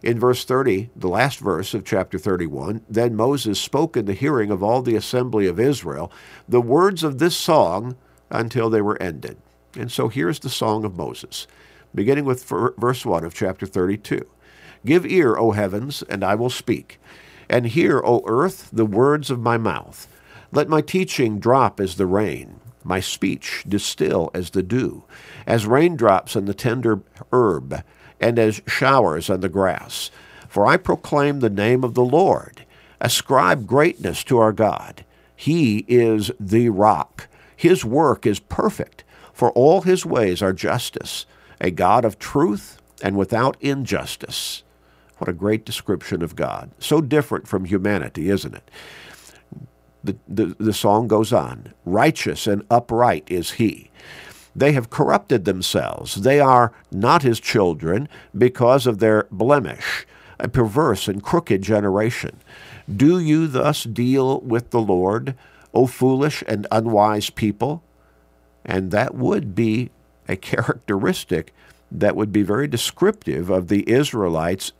In 0.01 0.19
verse 0.19 0.45
30, 0.45 0.89
the 0.95 1.09
last 1.09 1.39
verse 1.39 1.73
of 1.73 1.83
chapter 1.83 2.17
31, 2.17 2.85
then 2.89 3.15
Moses 3.15 3.59
spoke 3.59 3.97
in 3.97 4.05
the 4.05 4.13
hearing 4.13 4.49
of 4.49 4.63
all 4.63 4.81
the 4.81 4.95
assembly 4.95 5.47
of 5.47 5.59
Israel 5.59 6.11
the 6.47 6.61
words 6.61 7.03
of 7.03 7.19
this 7.19 7.35
song 7.35 7.97
until 8.31 8.69
they 8.69 8.81
were 8.81 9.01
ended. 9.01 9.37
And 9.77 9.91
so 9.91 10.07
here's 10.09 10.39
the 10.39 10.49
song 10.49 10.83
of 10.83 10.95
Moses, 10.97 11.47
beginning 11.93 12.25
with 12.25 12.43
verse 12.43 13.05
1 13.05 13.23
of 13.23 13.33
chapter 13.33 13.65
32. 13.65 14.25
Give 14.85 15.05
ear, 15.05 15.37
O 15.37 15.51
heavens, 15.51 16.01
and 16.03 16.23
I 16.23 16.35
will 16.35 16.49
speak, 16.49 16.99
and 17.49 17.67
hear, 17.67 18.01
O 18.03 18.23
earth, 18.25 18.69
the 18.73 18.85
words 18.85 19.29
of 19.29 19.39
my 19.39 19.57
mouth. 19.57 20.07
Let 20.51 20.67
my 20.67 20.81
teaching 20.81 21.39
drop 21.39 21.79
as 21.79 21.95
the 21.95 22.05
rain, 22.05 22.59
my 22.83 22.99
speech 22.99 23.63
distill 23.67 24.31
as 24.33 24.49
the 24.49 24.63
dew, 24.63 25.03
as 25.45 25.67
raindrops 25.67 26.35
on 26.35 26.45
the 26.45 26.53
tender 26.53 27.01
herb, 27.31 27.83
and 28.19 28.39
as 28.39 28.61
showers 28.67 29.29
on 29.29 29.41
the 29.41 29.49
grass. 29.49 30.11
For 30.49 30.65
I 30.65 30.77
proclaim 30.77 31.39
the 31.39 31.49
name 31.49 31.83
of 31.83 31.93
the 31.93 32.03
Lord. 32.03 32.65
Ascribe 32.99 33.65
greatness 33.65 34.23
to 34.25 34.37
our 34.39 34.51
God. 34.51 35.05
He 35.35 35.85
is 35.87 36.31
the 36.39 36.69
rock. 36.69 37.27
His 37.61 37.85
work 37.85 38.25
is 38.25 38.39
perfect, 38.39 39.03
for 39.31 39.51
all 39.51 39.83
his 39.83 40.03
ways 40.03 40.41
are 40.41 40.51
justice, 40.51 41.27
a 41.59 41.69
God 41.69 42.03
of 42.03 42.17
truth 42.17 42.81
and 43.03 43.15
without 43.15 43.55
injustice. 43.61 44.63
What 45.19 45.29
a 45.29 45.33
great 45.33 45.63
description 45.63 46.23
of 46.23 46.35
God. 46.35 46.71
So 46.79 47.01
different 47.01 47.47
from 47.47 47.65
humanity, 47.65 48.31
isn't 48.31 48.55
it? 48.55 48.71
The, 50.03 50.17
the, 50.27 50.55
the 50.57 50.73
song 50.73 51.07
goes 51.07 51.31
on 51.31 51.71
Righteous 51.85 52.47
and 52.47 52.65
upright 52.71 53.25
is 53.27 53.51
he. 53.51 53.91
They 54.55 54.71
have 54.71 54.89
corrupted 54.89 55.45
themselves. 55.45 56.23
They 56.23 56.39
are 56.39 56.73
not 56.91 57.21
his 57.21 57.39
children 57.39 58.09
because 58.35 58.87
of 58.87 58.97
their 58.97 59.27
blemish, 59.29 60.07
a 60.39 60.47
perverse 60.47 61.07
and 61.07 61.21
crooked 61.21 61.61
generation. 61.61 62.39
Do 62.91 63.19
you 63.19 63.45
thus 63.45 63.83
deal 63.83 64.39
with 64.39 64.71
the 64.71 64.81
Lord, 64.81 65.35
O 65.73 65.87
foolish 65.87 66.43
and 66.47 66.67
unwise 66.71 67.29
people? 67.29 67.83
And 68.65 68.91
that 68.91 69.15
would 69.15 69.55
be 69.55 69.89
a 70.27 70.35
characteristic 70.37 71.53
that 71.91 72.15
would 72.15 72.31
be 72.31 72.43
very 72.43 72.67
descriptive 72.67 73.49
of 73.49 73.67
the 73.67 73.89
Israelites 73.89 74.71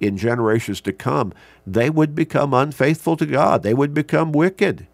in 0.00 0.16
generations 0.16 0.80
to 0.82 0.92
come. 0.92 1.32
They 1.66 1.90
would 1.90 2.14
become 2.14 2.54
unfaithful 2.54 3.16
to 3.16 3.26
God, 3.26 3.62
they 3.62 3.74
would 3.74 3.94
become 3.94 4.32
wicked. 4.32 4.86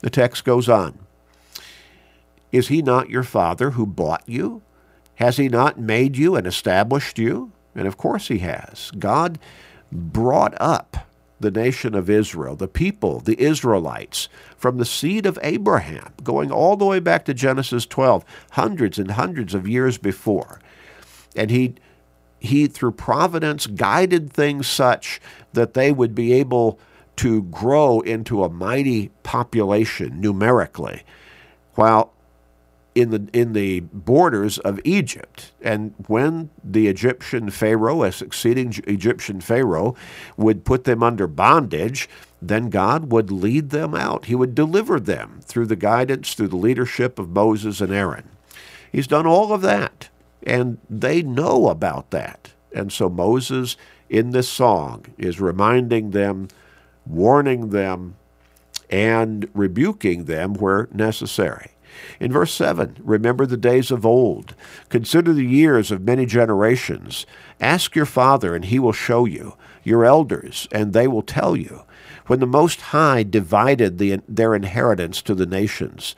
The 0.00 0.10
text 0.10 0.44
goes 0.44 0.68
on. 0.68 0.98
Is 2.52 2.68
he 2.68 2.82
not 2.82 3.10
your 3.10 3.22
father 3.22 3.72
who 3.72 3.86
bought 3.86 4.22
you? 4.26 4.62
Has 5.16 5.36
he 5.36 5.48
not 5.48 5.78
made 5.78 6.16
you 6.16 6.36
and 6.36 6.46
established 6.46 7.18
you? 7.18 7.52
And 7.74 7.86
of 7.86 7.96
course 7.96 8.28
he 8.28 8.38
has. 8.38 8.90
God 8.98 9.38
brought 9.90 10.54
up 10.60 11.06
the 11.38 11.50
nation 11.50 11.94
of 11.94 12.08
Israel, 12.08 12.56
the 12.56 12.68
people, 12.68 13.20
the 13.20 13.40
Israelites, 13.40 14.28
from 14.56 14.78
the 14.78 14.84
seed 14.84 15.26
of 15.26 15.38
Abraham, 15.42 16.12
going 16.24 16.50
all 16.50 16.76
the 16.76 16.84
way 16.84 16.98
back 16.98 17.24
to 17.26 17.34
Genesis 17.34 17.84
12, 17.86 18.24
hundreds 18.52 18.98
and 18.98 19.12
hundreds 19.12 19.54
of 19.54 19.68
years 19.68 19.98
before. 19.98 20.60
And 21.34 21.50
he, 21.50 21.74
he 22.38 22.66
through 22.66 22.92
providence, 22.92 23.66
guided 23.66 24.32
things 24.32 24.66
such 24.66 25.20
that 25.52 25.74
they 25.74 25.92
would 25.92 26.14
be 26.14 26.32
able 26.32 26.78
to 27.16 27.42
grow 27.44 28.00
into 28.00 28.44
a 28.44 28.48
mighty 28.48 29.10
population 29.22 30.20
numerically, 30.20 31.02
while 31.74 32.12
in 32.96 33.10
the 33.10 33.28
in 33.34 33.52
the 33.52 33.80
borders 33.80 34.58
of 34.58 34.80
Egypt. 34.82 35.52
And 35.60 35.94
when 36.08 36.48
the 36.64 36.88
Egyptian 36.88 37.50
Pharaoh, 37.50 38.02
a 38.02 38.10
succeeding 38.10 38.74
Egyptian 38.86 39.42
Pharaoh, 39.42 39.94
would 40.38 40.64
put 40.64 40.84
them 40.84 41.02
under 41.02 41.26
bondage, 41.26 42.08
then 42.40 42.70
God 42.70 43.12
would 43.12 43.30
lead 43.30 43.68
them 43.68 43.94
out. 43.94 44.24
He 44.24 44.34
would 44.34 44.54
deliver 44.54 44.98
them 44.98 45.40
through 45.42 45.66
the 45.66 45.76
guidance, 45.76 46.32
through 46.32 46.48
the 46.48 46.56
leadership 46.56 47.18
of 47.18 47.28
Moses 47.28 47.82
and 47.82 47.92
Aaron. 47.92 48.30
He's 48.90 49.06
done 49.06 49.26
all 49.26 49.52
of 49.52 49.60
that, 49.60 50.08
and 50.42 50.78
they 50.88 51.20
know 51.20 51.68
about 51.68 52.10
that. 52.12 52.52
And 52.74 52.90
so 52.90 53.10
Moses, 53.10 53.76
in 54.08 54.30
this 54.30 54.48
song, 54.48 55.04
is 55.18 55.38
reminding 55.38 56.12
them, 56.12 56.48
warning 57.04 57.70
them, 57.70 58.16
and 58.88 59.50
rebuking 59.52 60.24
them 60.24 60.54
where 60.54 60.88
necessary. 60.92 61.75
In 62.20 62.32
verse 62.32 62.52
7, 62.52 62.96
remember 63.00 63.46
the 63.46 63.56
days 63.56 63.90
of 63.90 64.06
old. 64.06 64.54
Consider 64.88 65.32
the 65.32 65.44
years 65.44 65.90
of 65.90 66.02
many 66.02 66.26
generations. 66.26 67.26
Ask 67.60 67.94
your 67.94 68.06
father, 68.06 68.54
and 68.54 68.64
he 68.64 68.78
will 68.78 68.92
show 68.92 69.24
you, 69.24 69.56
your 69.82 70.04
elders, 70.04 70.68
and 70.72 70.92
they 70.92 71.06
will 71.06 71.22
tell 71.22 71.56
you. 71.56 71.82
When 72.26 72.40
the 72.40 72.46
Most 72.46 72.80
High 72.80 73.22
divided 73.22 73.98
the, 73.98 74.20
their 74.28 74.54
inheritance 74.54 75.22
to 75.22 75.34
the 75.34 75.46
nations, 75.46 76.16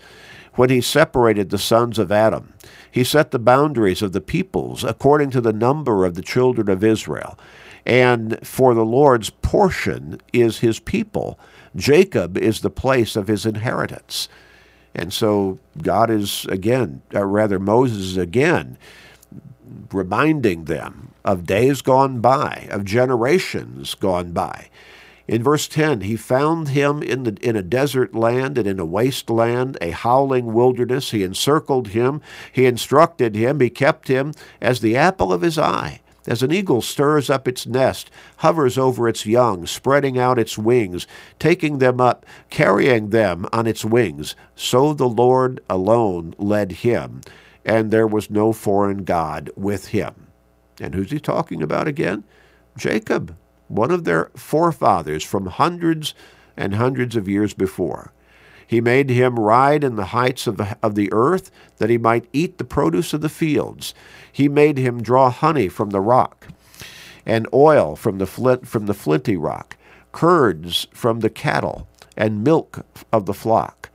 when 0.54 0.70
he 0.70 0.80
separated 0.80 1.50
the 1.50 1.58
sons 1.58 1.98
of 1.98 2.10
Adam, 2.10 2.54
he 2.90 3.04
set 3.04 3.30
the 3.30 3.38
boundaries 3.38 4.02
of 4.02 4.12
the 4.12 4.20
peoples 4.20 4.82
according 4.82 5.30
to 5.30 5.40
the 5.40 5.52
number 5.52 6.04
of 6.04 6.14
the 6.14 6.22
children 6.22 6.68
of 6.68 6.82
Israel. 6.82 7.38
And 7.86 8.38
for 8.46 8.74
the 8.74 8.84
Lord's 8.84 9.30
portion 9.30 10.20
is 10.32 10.58
his 10.58 10.80
people. 10.80 11.38
Jacob 11.76 12.36
is 12.36 12.60
the 12.60 12.70
place 12.70 13.14
of 13.14 13.28
his 13.28 13.46
inheritance. 13.46 14.28
And 14.98 15.12
so 15.12 15.60
God 15.80 16.10
is 16.10 16.44
again, 16.46 17.02
or 17.14 17.26
rather 17.28 17.60
Moses 17.60 17.98
is 17.98 18.16
again, 18.16 18.76
reminding 19.92 20.64
them 20.64 21.12
of 21.24 21.46
days 21.46 21.82
gone 21.82 22.20
by, 22.20 22.66
of 22.70 22.84
generations 22.84 23.94
gone 23.94 24.32
by. 24.32 24.68
In 25.28 25.42
verse 25.42 25.68
10, 25.68 26.00
he 26.00 26.16
found 26.16 26.68
him 26.68 27.02
in, 27.02 27.22
the, 27.22 27.36
in 27.42 27.54
a 27.54 27.62
desert 27.62 28.14
land 28.14 28.58
and 28.58 28.66
in 28.66 28.80
a 28.80 28.84
waste 28.84 29.30
land, 29.30 29.76
a 29.80 29.90
howling 29.90 30.52
wilderness. 30.52 31.12
He 31.12 31.22
encircled 31.22 31.88
him, 31.88 32.20
he 32.50 32.66
instructed 32.66 33.36
him, 33.36 33.60
he 33.60 33.70
kept 33.70 34.08
him 34.08 34.32
as 34.60 34.80
the 34.80 34.96
apple 34.96 35.32
of 35.32 35.42
his 35.42 35.58
eye. 35.58 36.00
As 36.28 36.42
an 36.42 36.52
eagle 36.52 36.82
stirs 36.82 37.30
up 37.30 37.48
its 37.48 37.66
nest, 37.66 38.10
hovers 38.36 38.76
over 38.76 39.08
its 39.08 39.24
young, 39.24 39.64
spreading 39.64 40.18
out 40.18 40.38
its 40.38 40.58
wings, 40.58 41.06
taking 41.38 41.78
them 41.78 42.02
up, 42.02 42.26
carrying 42.50 43.08
them 43.08 43.46
on 43.50 43.66
its 43.66 43.82
wings, 43.82 44.36
so 44.54 44.92
the 44.92 45.08
Lord 45.08 45.60
alone 45.70 46.34
led 46.36 46.72
him, 46.72 47.22
and 47.64 47.90
there 47.90 48.06
was 48.06 48.28
no 48.28 48.52
foreign 48.52 49.04
God 49.04 49.48
with 49.56 49.88
him. 49.88 50.26
And 50.78 50.94
who's 50.94 51.10
he 51.10 51.18
talking 51.18 51.62
about 51.62 51.88
again? 51.88 52.24
Jacob, 52.76 53.34
one 53.68 53.90
of 53.90 54.04
their 54.04 54.30
forefathers 54.36 55.24
from 55.24 55.46
hundreds 55.46 56.12
and 56.58 56.74
hundreds 56.74 57.16
of 57.16 57.26
years 57.26 57.54
before. 57.54 58.12
He 58.68 58.82
made 58.82 59.08
him 59.08 59.38
ride 59.38 59.82
in 59.82 59.96
the 59.96 60.12
heights 60.12 60.46
of 60.46 60.58
the, 60.58 60.76
of 60.82 60.94
the 60.94 61.10
earth, 61.10 61.50
that 61.78 61.88
he 61.88 61.96
might 61.96 62.28
eat 62.34 62.58
the 62.58 62.64
produce 62.64 63.14
of 63.14 63.22
the 63.22 63.30
fields. 63.30 63.94
He 64.30 64.46
made 64.46 64.76
him 64.76 65.02
draw 65.02 65.30
honey 65.30 65.68
from 65.68 65.88
the 65.88 66.02
rock, 66.02 66.48
and 67.24 67.48
oil 67.52 67.96
from 67.96 68.18
the 68.18 68.26
flint 68.26 68.68
from 68.68 68.84
the 68.84 68.92
flinty 68.92 69.38
rock, 69.38 69.78
curds 70.12 70.86
from 70.92 71.20
the 71.20 71.30
cattle, 71.30 71.88
and 72.14 72.44
milk 72.44 72.84
of 73.10 73.24
the 73.24 73.32
flock, 73.32 73.88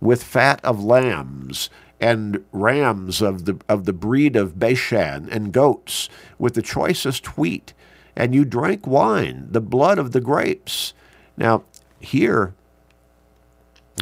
with 0.00 0.24
fat 0.24 0.58
of 0.64 0.82
lambs 0.82 1.68
and 2.00 2.42
rams 2.50 3.20
of 3.20 3.44
the 3.44 3.60
of 3.68 3.84
the 3.84 3.92
breed 3.92 4.36
of 4.36 4.58
Bashan, 4.58 5.28
and 5.30 5.52
goats, 5.52 6.08
with 6.38 6.54
the 6.54 6.62
choicest 6.62 7.36
wheat, 7.36 7.74
and 8.16 8.34
you 8.34 8.46
drank 8.46 8.86
wine, 8.86 9.48
the 9.50 9.60
blood 9.60 9.98
of 9.98 10.12
the 10.12 10.20
grapes. 10.22 10.94
Now, 11.36 11.64
here 12.00 12.54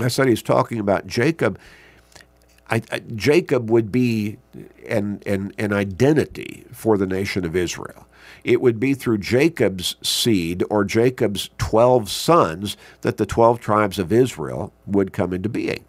I 0.01 0.09
said 0.09 0.29
he's 0.29 0.43
talking 0.43 0.79
about 0.79 1.07
Jacob. 1.07 1.59
I, 2.71 2.83
I, 2.91 3.01
Jacob 3.01 3.71
would 3.71 3.93
be 3.93 4.39
an, 4.89 5.23
an, 5.27 5.53
an 5.59 5.73
identity 5.73 6.65
for 6.73 6.97
the 6.97 7.07
nation 7.07 7.45
of 7.45 7.55
Israel. 7.55 8.07
It 8.45 8.61
would 8.61 8.81
be 8.81 8.95
through 8.95 9.19
Jacob's 9.19 9.97
seed 10.03 10.65
or 10.71 10.85
Jacob's 10.85 11.51
12 11.59 12.11
sons 12.11 12.77
that 13.03 13.17
the 13.17 13.27
12 13.27 13.61
tribes 13.61 13.99
of 13.99 14.13
Israel 14.13 14.73
would 14.87 15.13
come 15.13 15.33
into 15.33 15.49
being. 15.49 15.85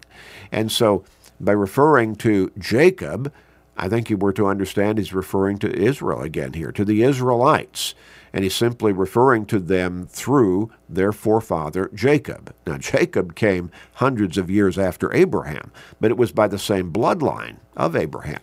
And 0.52 0.70
so, 0.70 1.04
by 1.40 1.52
referring 1.52 2.14
to 2.16 2.52
Jacob, 2.58 3.32
I 3.76 3.88
think 3.88 4.08
you 4.08 4.16
were 4.16 4.32
to 4.34 4.46
understand 4.46 4.98
he's 4.98 5.12
referring 5.12 5.58
to 5.58 5.74
Israel 5.74 6.22
again 6.22 6.52
here, 6.52 6.70
to 6.72 6.84
the 6.84 7.02
Israelites 7.02 7.94
and 8.34 8.42
he's 8.42 8.56
simply 8.56 8.92
referring 8.92 9.46
to 9.46 9.60
them 9.60 10.08
through 10.10 10.68
their 10.88 11.12
forefather 11.12 11.88
Jacob. 11.94 12.52
Now, 12.66 12.78
Jacob 12.78 13.36
came 13.36 13.70
hundreds 13.94 14.36
of 14.36 14.50
years 14.50 14.76
after 14.76 15.14
Abraham, 15.14 15.70
but 16.00 16.10
it 16.10 16.16
was 16.16 16.32
by 16.32 16.48
the 16.48 16.58
same 16.58 16.92
bloodline 16.92 17.58
of 17.76 17.94
Abraham. 17.94 18.40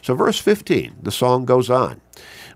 So, 0.00 0.14
verse 0.14 0.38
15, 0.38 0.96
the 1.02 1.12
song 1.12 1.44
goes 1.44 1.68
on. 1.68 2.00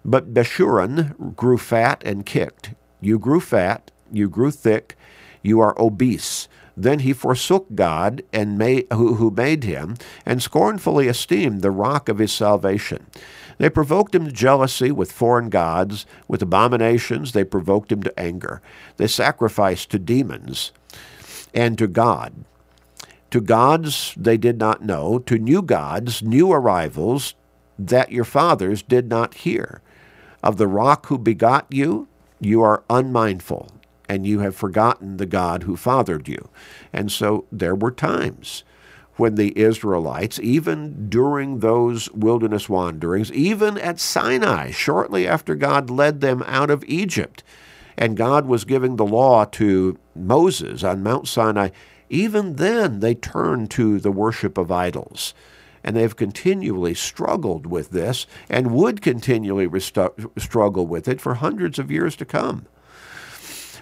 But 0.06 0.32
Jeshurun 0.32 1.36
grew 1.36 1.58
fat 1.58 2.02
and 2.02 2.24
kicked. 2.24 2.72
You 3.02 3.18
grew 3.18 3.40
fat, 3.40 3.90
you 4.10 4.30
grew 4.30 4.50
thick, 4.50 4.96
you 5.42 5.60
are 5.60 5.78
obese. 5.78 6.48
Then 6.78 7.00
he 7.00 7.12
forsook 7.12 7.66
God 7.74 8.22
and 8.32 8.56
made, 8.56 8.86
who, 8.90 9.16
who 9.16 9.30
made 9.30 9.64
him, 9.64 9.96
and 10.24 10.42
scornfully 10.42 11.08
esteemed 11.08 11.60
the 11.60 11.70
rock 11.70 12.08
of 12.08 12.16
his 12.16 12.32
salvation. 12.32 13.06
They 13.60 13.68
provoked 13.68 14.14
him 14.14 14.24
to 14.24 14.32
jealousy 14.32 14.90
with 14.90 15.12
foreign 15.12 15.50
gods, 15.50 16.06
with 16.26 16.40
abominations, 16.40 17.32
they 17.32 17.44
provoked 17.44 17.92
him 17.92 18.02
to 18.04 18.18
anger. 18.18 18.62
They 18.96 19.06
sacrificed 19.06 19.90
to 19.90 19.98
demons 19.98 20.72
and 21.52 21.76
to 21.76 21.86
God. 21.86 22.46
To 23.32 23.40
gods 23.42 24.14
they 24.16 24.38
did 24.38 24.58
not 24.58 24.82
know, 24.82 25.18
to 25.18 25.36
new 25.36 25.60
gods, 25.60 26.22
new 26.22 26.50
arrivals 26.50 27.34
that 27.78 28.10
your 28.10 28.24
fathers 28.24 28.82
did 28.82 29.10
not 29.10 29.34
hear. 29.34 29.82
Of 30.42 30.56
the 30.56 30.66
rock 30.66 31.08
who 31.08 31.18
begot 31.18 31.66
you, 31.68 32.08
you 32.40 32.62
are 32.62 32.82
unmindful, 32.88 33.72
and 34.08 34.26
you 34.26 34.38
have 34.38 34.56
forgotten 34.56 35.18
the 35.18 35.26
God 35.26 35.64
who 35.64 35.76
fathered 35.76 36.28
you. 36.28 36.48
And 36.94 37.12
so 37.12 37.44
there 37.52 37.74
were 37.74 37.90
times 37.90 38.64
when 39.20 39.34
the 39.34 39.56
Israelites, 39.56 40.40
even 40.42 41.10
during 41.10 41.58
those 41.58 42.10
wilderness 42.12 42.70
wanderings, 42.70 43.30
even 43.32 43.76
at 43.76 44.00
Sinai, 44.00 44.70
shortly 44.70 45.28
after 45.28 45.54
God 45.54 45.90
led 45.90 46.22
them 46.22 46.42
out 46.46 46.70
of 46.70 46.82
Egypt, 46.86 47.44
and 47.98 48.16
God 48.16 48.46
was 48.46 48.64
giving 48.64 48.96
the 48.96 49.04
law 49.04 49.44
to 49.44 49.98
Moses 50.16 50.82
on 50.82 51.02
Mount 51.02 51.28
Sinai, 51.28 51.68
even 52.08 52.56
then 52.56 53.00
they 53.00 53.14
turned 53.14 53.70
to 53.72 54.00
the 54.00 54.10
worship 54.10 54.56
of 54.56 54.72
idols. 54.72 55.34
And 55.84 55.94
they've 55.94 56.16
continually 56.16 56.94
struggled 56.94 57.66
with 57.66 57.90
this 57.90 58.26
and 58.48 58.72
would 58.72 59.02
continually 59.02 59.68
restu- 59.68 60.30
struggle 60.40 60.86
with 60.86 61.08
it 61.08 61.20
for 61.20 61.34
hundreds 61.34 61.78
of 61.78 61.90
years 61.90 62.16
to 62.16 62.24
come. 62.24 62.66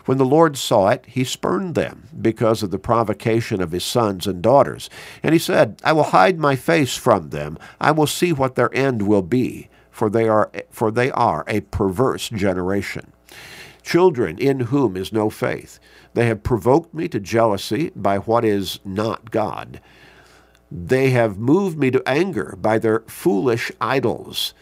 When 0.09 0.17
the 0.17 0.25
Lord 0.25 0.57
saw 0.57 0.89
it, 0.89 1.05
he 1.07 1.23
spurned 1.23 1.75
them 1.75 2.09
because 2.19 2.63
of 2.63 2.71
the 2.71 2.79
provocation 2.79 3.61
of 3.61 3.73
his 3.73 3.85
sons 3.85 4.27
and 4.27 4.41
daughters. 4.41 4.89
And 5.23 5.35
he 5.35 5.39
said, 5.39 5.83
I 5.85 5.93
will 5.93 6.05
hide 6.05 6.39
my 6.39 6.57
face 6.57 6.97
from 6.97 7.29
them. 7.29 7.59
I 7.79 7.91
will 7.91 8.07
see 8.07 8.33
what 8.33 8.55
their 8.55 8.75
end 8.75 9.07
will 9.07 9.21
be, 9.21 9.69
for 9.91 10.09
they 10.09 10.27
are, 10.27 10.51
for 10.71 10.91
they 10.91 11.11
are 11.11 11.45
a 11.47 11.61
perverse 11.61 12.31
generation. 12.31 13.13
Children 13.83 14.39
in 14.39 14.61
whom 14.61 14.97
is 14.97 15.13
no 15.13 15.29
faith. 15.29 15.79
They 16.15 16.25
have 16.25 16.43
provoked 16.43 16.95
me 16.95 17.09
to 17.09 17.21
jealousy 17.21 17.93
by 17.95 18.17
what 18.17 18.47
is 18.47 18.81
not 18.87 19.31
God. 19.31 19.79
They 20.73 21.11
have 21.11 21.37
moved 21.37 21.77
me 21.77 21.91
to 21.91 22.09
anger 22.09 22.57
by 22.59 22.79
their 22.79 23.01
foolish 23.01 23.71
idols. 23.79 24.55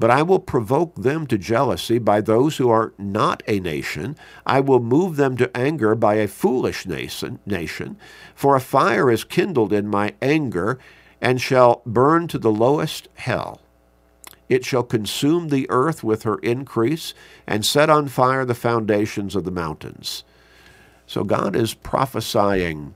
But 0.00 0.10
I 0.10 0.22
will 0.22 0.38
provoke 0.38 0.96
them 0.96 1.26
to 1.26 1.36
jealousy 1.36 1.98
by 1.98 2.22
those 2.22 2.56
who 2.56 2.70
are 2.70 2.94
not 2.96 3.42
a 3.46 3.60
nation. 3.60 4.16
I 4.46 4.58
will 4.60 4.80
move 4.80 5.16
them 5.16 5.36
to 5.36 5.54
anger 5.54 5.94
by 5.94 6.14
a 6.14 6.26
foolish 6.26 6.86
nation. 6.86 7.98
For 8.34 8.56
a 8.56 8.60
fire 8.60 9.10
is 9.10 9.24
kindled 9.24 9.74
in 9.74 9.86
my 9.86 10.14
anger, 10.22 10.78
and 11.20 11.38
shall 11.38 11.82
burn 11.84 12.28
to 12.28 12.38
the 12.38 12.50
lowest 12.50 13.08
hell. 13.16 13.60
It 14.48 14.64
shall 14.64 14.82
consume 14.82 15.48
the 15.48 15.68
earth 15.68 16.02
with 16.02 16.22
her 16.22 16.38
increase, 16.38 17.12
and 17.46 17.64
set 17.64 17.90
on 17.90 18.08
fire 18.08 18.46
the 18.46 18.54
foundations 18.54 19.36
of 19.36 19.44
the 19.44 19.50
mountains. 19.50 20.24
So 21.06 21.24
God 21.24 21.54
is 21.54 21.74
prophesying 21.74 22.94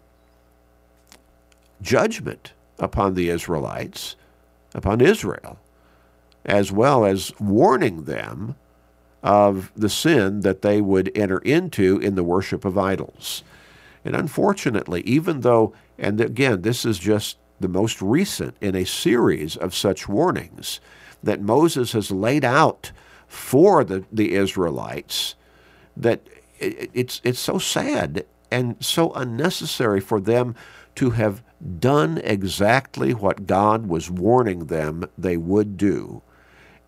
judgment 1.82 2.54
upon 2.78 3.12
the 3.12 3.28
Israelites, 3.28 4.16
upon 4.74 5.02
Israel, 5.02 5.58
as 6.44 6.70
well 6.70 7.04
as 7.04 7.32
warning 7.40 8.04
them 8.04 8.56
of 9.22 9.72
the 9.74 9.88
sin 9.88 10.40
that 10.40 10.62
they 10.62 10.80
would 10.80 11.10
enter 11.14 11.38
into 11.38 11.98
in 11.98 12.14
the 12.14 12.24
worship 12.24 12.64
of 12.64 12.76
idols. 12.76 13.42
And 14.04 14.14
unfortunately, 14.14 15.00
even 15.02 15.40
though, 15.40 15.72
and 15.98 16.20
again, 16.20 16.62
this 16.62 16.84
is 16.84 16.98
just 16.98 17.38
the 17.58 17.68
most 17.68 18.02
recent 18.02 18.54
in 18.60 18.76
a 18.76 18.84
series 18.84 19.56
of 19.56 19.74
such 19.74 20.08
warnings 20.08 20.80
that 21.22 21.40
Moses 21.40 21.92
has 21.92 22.10
laid 22.10 22.44
out 22.44 22.92
for 23.26 23.82
the, 23.82 24.04
the 24.12 24.34
Israelites, 24.34 25.34
that 25.96 26.20
it, 26.58 26.90
it's, 26.92 27.20
it's 27.24 27.38
so 27.38 27.58
sad 27.58 28.26
and 28.50 28.76
so 28.84 29.10
unnecessary 29.12 30.00
for 30.00 30.20
them 30.20 30.54
to 30.96 31.10
have 31.10 31.42
done 31.78 32.18
exactly 32.18 33.14
what 33.14 33.46
God 33.46 33.86
was 33.86 34.10
warning 34.10 34.66
them 34.66 35.08
they 35.16 35.36
would 35.38 35.76
do, 35.78 36.22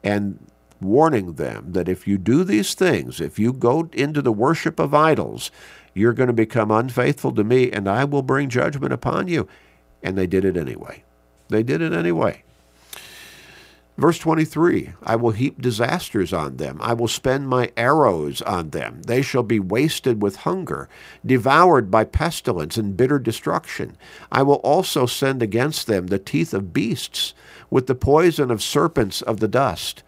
and 0.07 0.39
warning 0.81 1.35
them 1.35 1.73
that 1.73 1.89
if 1.89 2.07
you 2.07 2.17
do 2.17 2.45
these 2.45 2.75
things, 2.75 3.21
if 3.21 3.39
you 3.39 3.53
go 3.53 3.89
into 3.93 4.23
the 4.23 4.33
worship 4.33 4.79
of 4.79 4.95
idols, 4.95 5.51
you're 5.95 6.13
going 6.13 6.29
to 6.29 6.33
become 6.33 6.71
unfaithful 6.71 7.33
to 7.33 7.43
me, 7.43 7.73
and 7.73 7.89
I 7.89 8.05
will 8.05 8.23
bring 8.23 8.49
judgment 8.49 8.93
upon 8.93 9.29
you. 9.29 9.49
And 10.03 10.17
they 10.17 10.27
did 10.27 10.45
it 10.45 10.57
anyway. 10.57 11.03
They 11.49 11.63
did 11.63 11.81
it 11.81 11.93
anyway. 11.93 12.45
Verse 13.97 14.19
23 14.19 14.91
I 15.03 15.17
will 15.17 15.31
heap 15.31 15.61
disasters 15.61 16.33
on 16.33 16.59
them. 16.59 16.79
I 16.83 16.93
will 16.93 17.09
spend 17.09 17.49
my 17.49 17.73
arrows 17.77 18.43
on 18.43 18.71
them. 18.71 19.03
They 19.03 19.23
shall 19.23 19.43
be 19.43 19.59
wasted 19.59 20.23
with 20.23 20.37
hunger, 20.37 20.89
devoured 21.25 21.91
by 21.91 22.05
pestilence 22.05 22.77
and 22.77 22.97
bitter 22.97 23.19
destruction. 23.19 23.97
I 24.31 24.43
will 24.43 24.57
also 24.57 25.07
send 25.07 25.43
against 25.43 25.87
them 25.87 26.09
the 26.09 26.19
teeth 26.19 26.53
of 26.53 26.75
beasts, 26.75 27.33
with 27.71 27.87
the 27.87 27.95
poison 27.95 28.51
of 28.51 28.63
serpents 28.63 29.23
of 29.23 29.41
the 29.41 29.49
dust. 29.49 30.03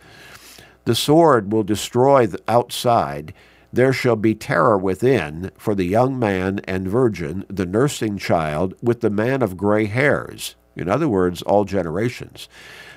The 0.85 0.95
sword 0.95 1.53
will 1.53 1.65
destroy 1.65 2.27
the 2.27 2.41
outside. 2.49 3.35
There 3.73 3.93
shall 3.93 4.17
be 4.17 4.35
terror 4.35 4.79
within 4.79 5.51
for 5.59 5.75
the 5.75 5.85
young 5.85 6.19
man 6.19 6.61
and 6.65 6.89
virgin, 6.89 7.45
the 7.49 7.67
nursing 7.67 8.17
child, 8.17 8.75
with 8.83 9.01
the 9.01 9.11
man 9.11 9.43
of 9.43 9.57
gray 9.57 9.87
hairs. 9.87 10.55
In 10.77 10.89
other 10.89 11.09
words, 11.09 11.43
all 11.43 11.65
generations. 11.65 12.49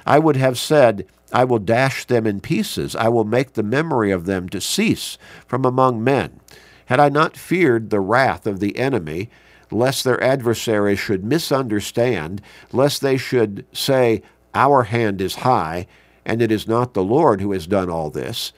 I 0.06 0.20
would 0.20 0.38
have 0.38 0.58
said, 0.58 1.06
I 1.34 1.44
will 1.44 1.60
dash 1.60 2.06
them 2.06 2.28
in 2.28 2.40
pieces. 2.40 2.96
I 2.96 3.10
will 3.10 3.24
make 3.24 3.54
the 3.54 3.64
memory 3.64 4.12
of 4.12 4.26
them 4.26 4.50
to 4.50 4.62
cease 4.62 5.18
from 5.48 5.66
among 5.66 6.04
men. 6.04 6.40
Had 6.86 7.00
I 7.00 7.10
not 7.10 7.38
feared 7.38 7.90
the 7.90 8.00
wrath 8.00 8.46
of 8.46 8.60
the 8.60 8.78
enemy, 8.78 9.30
lest 9.72 10.04
their 10.04 10.22
adversaries 10.22 11.00
should 11.00 11.24
misunderstand, 11.24 12.42
lest 12.72 13.02
they 13.02 13.18
should 13.18 13.66
say, 13.72 14.22
Our 14.54 14.84
hand 14.84 15.22
is 15.22 15.36
high, 15.36 15.88
and 16.26 16.42
it 16.42 16.52
is 16.52 16.68
not 16.68 16.94
the 16.94 17.04
Lord 17.04 17.42
who 17.42 17.52
has 17.52 17.68
done 17.68 17.90
all 17.90 18.10
this. 18.10 18.54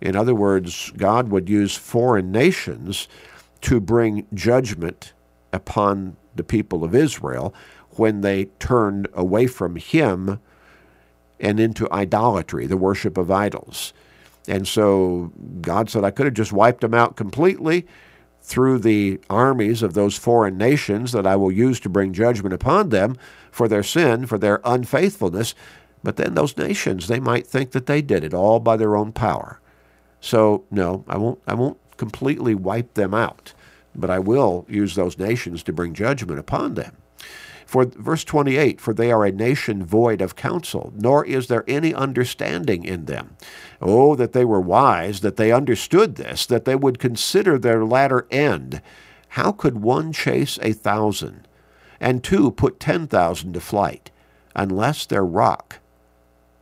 In 0.00 0.16
other 0.16 0.34
words, 0.34 0.92
God 0.96 1.28
would 1.28 1.48
use 1.48 1.76
foreign 1.76 2.32
nations 2.32 3.08
to 3.62 3.80
bring 3.80 4.26
judgment 4.34 5.12
upon 5.52 6.16
the 6.34 6.44
people 6.44 6.82
of 6.82 6.94
Israel 6.94 7.54
when 7.90 8.20
they 8.20 8.46
turned 8.58 9.08
away 9.14 9.46
from 9.46 9.76
Him 9.76 10.40
and 11.38 11.60
into 11.60 11.90
idolatry, 11.92 12.66
the 12.66 12.76
worship 12.76 13.18
of 13.18 13.30
idols. 13.30 13.92
And 14.48 14.66
so 14.66 15.32
God 15.60 15.90
said, 15.90 16.04
I 16.04 16.10
could 16.10 16.26
have 16.26 16.34
just 16.34 16.52
wiped 16.52 16.80
them 16.80 16.94
out 16.94 17.16
completely 17.16 17.86
through 18.42 18.80
the 18.80 19.20
armies 19.30 19.82
of 19.82 19.94
those 19.94 20.16
foreign 20.16 20.58
nations 20.58 21.12
that 21.12 21.26
I 21.26 21.36
will 21.36 21.52
use 21.52 21.78
to 21.80 21.88
bring 21.88 22.12
judgment 22.12 22.52
upon 22.52 22.88
them 22.88 23.16
for 23.50 23.68
their 23.68 23.84
sin, 23.84 24.26
for 24.26 24.36
their 24.36 24.60
unfaithfulness. 24.64 25.54
But 26.02 26.16
then 26.16 26.34
those 26.34 26.56
nations, 26.56 27.06
they 27.06 27.20
might 27.20 27.46
think 27.46 27.70
that 27.70 27.86
they 27.86 28.02
did 28.02 28.24
it 28.24 28.34
all 28.34 28.58
by 28.58 28.76
their 28.76 28.96
own 28.96 29.12
power. 29.12 29.60
So 30.20 30.64
no, 30.70 31.04
I 31.08 31.16
won't 31.16 31.40
I 31.46 31.54
won't 31.54 31.78
completely 31.96 32.54
wipe 32.54 32.94
them 32.94 33.14
out, 33.14 33.54
but 33.94 34.10
I 34.10 34.18
will 34.18 34.66
use 34.68 34.94
those 34.94 35.18
nations 35.18 35.62
to 35.64 35.72
bring 35.72 35.94
judgment 35.94 36.40
upon 36.40 36.74
them. 36.74 36.96
For 37.72 37.86
verse 37.86 38.22
28, 38.22 38.82
for 38.82 38.92
they 38.92 39.10
are 39.10 39.24
a 39.24 39.32
nation 39.32 39.82
void 39.82 40.20
of 40.20 40.36
counsel, 40.36 40.92
nor 40.94 41.24
is 41.24 41.46
there 41.46 41.64
any 41.66 41.94
understanding 41.94 42.84
in 42.84 43.06
them. 43.06 43.38
Oh, 43.80 44.14
that 44.14 44.34
they 44.34 44.44
were 44.44 44.60
wise, 44.60 45.22
that 45.22 45.38
they 45.38 45.52
understood 45.52 46.16
this, 46.16 46.44
that 46.44 46.66
they 46.66 46.76
would 46.76 46.98
consider 46.98 47.58
their 47.58 47.82
latter 47.82 48.26
end. 48.30 48.82
How 49.28 49.52
could 49.52 49.78
one 49.78 50.12
chase 50.12 50.58
a 50.60 50.74
thousand, 50.74 51.48
and 51.98 52.22
two 52.22 52.50
put 52.50 52.78
ten 52.78 53.06
thousand 53.06 53.54
to 53.54 53.60
flight, 53.60 54.10
unless 54.54 55.06
their 55.06 55.24
rock 55.24 55.78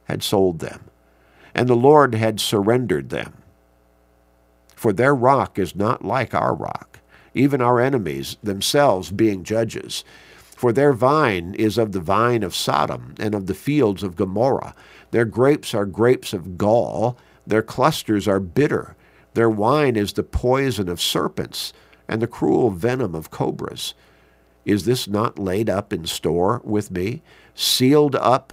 had 0.05 0.23
sold 0.23 0.61
them, 0.61 0.85
and 1.57 1.69
the 1.69 1.75
Lord 1.75 2.15
had 2.15 2.39
surrendered 2.39 3.09
them? 3.09 3.33
For 4.77 4.93
their 4.93 5.17
rock 5.17 5.59
is 5.59 5.75
not 5.75 6.05
like 6.05 6.35
our 6.35 6.55
rock, 6.55 7.01
even 7.35 7.61
our 7.61 7.81
enemies 7.81 8.37
themselves 8.45 9.11
being 9.11 9.43
judges. 9.43 10.05
For 10.61 10.75
their 10.75 10.93
vine 10.93 11.55
is 11.55 11.79
of 11.79 11.93
the 11.93 12.03
vine 12.03 12.43
of 12.43 12.55
Sodom 12.55 13.15
and 13.19 13.35
of 13.35 13.47
the 13.47 13.55
fields 13.55 14.03
of 14.03 14.15
Gomorrah. 14.15 14.75
Their 15.11 15.25
grapes 15.25 15.73
are 15.73 15.87
grapes 15.87 16.35
of 16.35 16.59
gall, 16.59 17.17
their 17.47 17.63
clusters 17.63 18.29
are 18.29 18.41
bitter. 18.41 18.95
Their 19.33 19.49
wine 19.49 19.97
is 19.97 20.13
the 20.13 20.23
poison 20.23 20.91
of 20.91 21.01
serpents 21.01 21.73
and 22.07 22.21
the 22.21 22.27
cruel 22.27 22.69
venom 22.69 23.15
of 23.15 23.31
cobras. 23.31 23.95
Is 24.67 24.85
this 24.85 25.09
not 25.09 25.39
laid 25.39 25.71
up 25.71 25.95
in 25.95 26.05
store 26.05 26.61
with 26.63 26.91
me, 26.91 27.23
sealed 27.55 28.15
up 28.17 28.53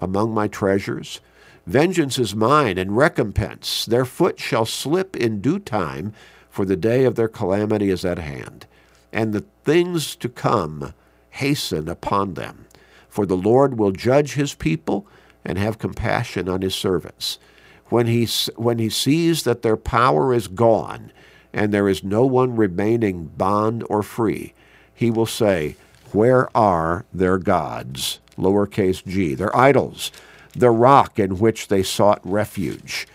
among 0.00 0.32
my 0.32 0.48
treasures? 0.48 1.20
Vengeance 1.66 2.18
is 2.18 2.34
mine 2.34 2.78
and 2.78 2.96
recompense. 2.96 3.84
Their 3.84 4.06
foot 4.06 4.40
shall 4.40 4.64
slip 4.64 5.14
in 5.14 5.42
due 5.42 5.58
time, 5.58 6.14
for 6.48 6.64
the 6.64 6.74
day 6.74 7.04
of 7.04 7.16
their 7.16 7.28
calamity 7.28 7.90
is 7.90 8.02
at 8.02 8.18
hand. 8.18 8.64
And 9.12 9.34
the 9.34 9.44
things 9.62 10.16
to 10.16 10.30
come 10.30 10.94
hasten 11.34 11.88
upon 11.88 12.34
them. 12.34 12.66
For 13.08 13.26
the 13.26 13.36
Lord 13.36 13.78
will 13.78 13.92
judge 13.92 14.34
his 14.34 14.54
people 14.54 15.06
and 15.44 15.58
have 15.58 15.78
compassion 15.78 16.48
on 16.48 16.62
his 16.62 16.74
servants. 16.74 17.38
When 17.86 18.06
he, 18.06 18.26
when 18.56 18.78
he 18.78 18.88
sees 18.88 19.42
that 19.42 19.62
their 19.62 19.76
power 19.76 20.32
is 20.32 20.48
gone 20.48 21.12
and 21.52 21.72
there 21.72 21.88
is 21.88 22.02
no 22.02 22.24
one 22.24 22.56
remaining 22.56 23.26
bond 23.26 23.84
or 23.90 24.02
free, 24.02 24.54
he 24.94 25.10
will 25.10 25.26
say, 25.26 25.76
Where 26.12 26.54
are 26.56 27.04
their 27.12 27.38
gods? 27.38 28.20
Lowercase 28.36 29.04
g, 29.04 29.34
their 29.34 29.54
idols, 29.56 30.10
the 30.52 30.70
rock 30.70 31.18
in 31.18 31.38
which 31.38 31.68
they 31.68 31.82
sought 31.82 32.20
refuge. 32.24 33.06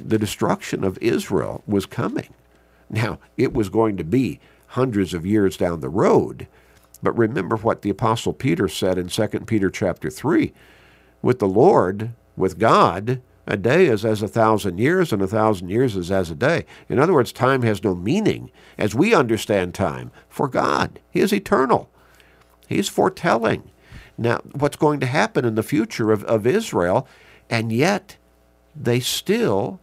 The 0.00 0.18
destruction 0.18 0.84
of 0.84 0.98
Israel 1.00 1.62
was 1.66 1.86
coming. 1.86 2.28
Now, 2.90 3.18
it 3.36 3.54
was 3.54 3.68
going 3.68 3.96
to 3.96 4.04
be 4.04 4.38
hundreds 4.68 5.14
of 5.14 5.26
years 5.26 5.56
down 5.56 5.80
the 5.80 5.88
road, 5.88 6.46
but 7.02 7.16
remember 7.16 7.56
what 7.56 7.82
the 7.82 7.90
apostle 7.90 8.32
Peter 8.32 8.68
said 8.68 8.98
in 8.98 9.08
2 9.08 9.28
Peter 9.46 9.70
chapter 9.70 10.10
3. 10.10 10.52
With 11.20 11.38
the 11.38 11.48
Lord, 11.48 12.10
with 12.36 12.58
God, 12.58 13.20
a 13.46 13.56
day 13.56 13.86
is 13.86 14.04
as 14.04 14.22
a 14.22 14.28
thousand 14.28 14.78
years, 14.78 15.12
and 15.12 15.20
a 15.20 15.26
thousand 15.26 15.68
years 15.68 15.96
is 15.96 16.10
as 16.10 16.30
a 16.30 16.34
day. 16.34 16.64
In 16.88 16.98
other 16.98 17.12
words, 17.12 17.32
time 17.32 17.62
has 17.62 17.82
no 17.82 17.94
meaning 17.94 18.50
as 18.78 18.94
we 18.94 19.14
understand 19.14 19.74
time 19.74 20.10
for 20.28 20.48
God. 20.48 21.00
He 21.10 21.20
is 21.20 21.32
eternal. 21.32 21.90
He's 22.68 22.88
foretelling 22.88 23.70
now 24.18 24.40
what's 24.52 24.76
going 24.76 25.00
to 25.00 25.06
happen 25.06 25.44
in 25.44 25.54
the 25.54 25.62
future 25.62 26.12
of, 26.12 26.22
of 26.24 26.46
Israel, 26.46 27.08
and 27.50 27.72
yet 27.72 28.16
they 28.74 29.00
still 29.00 29.80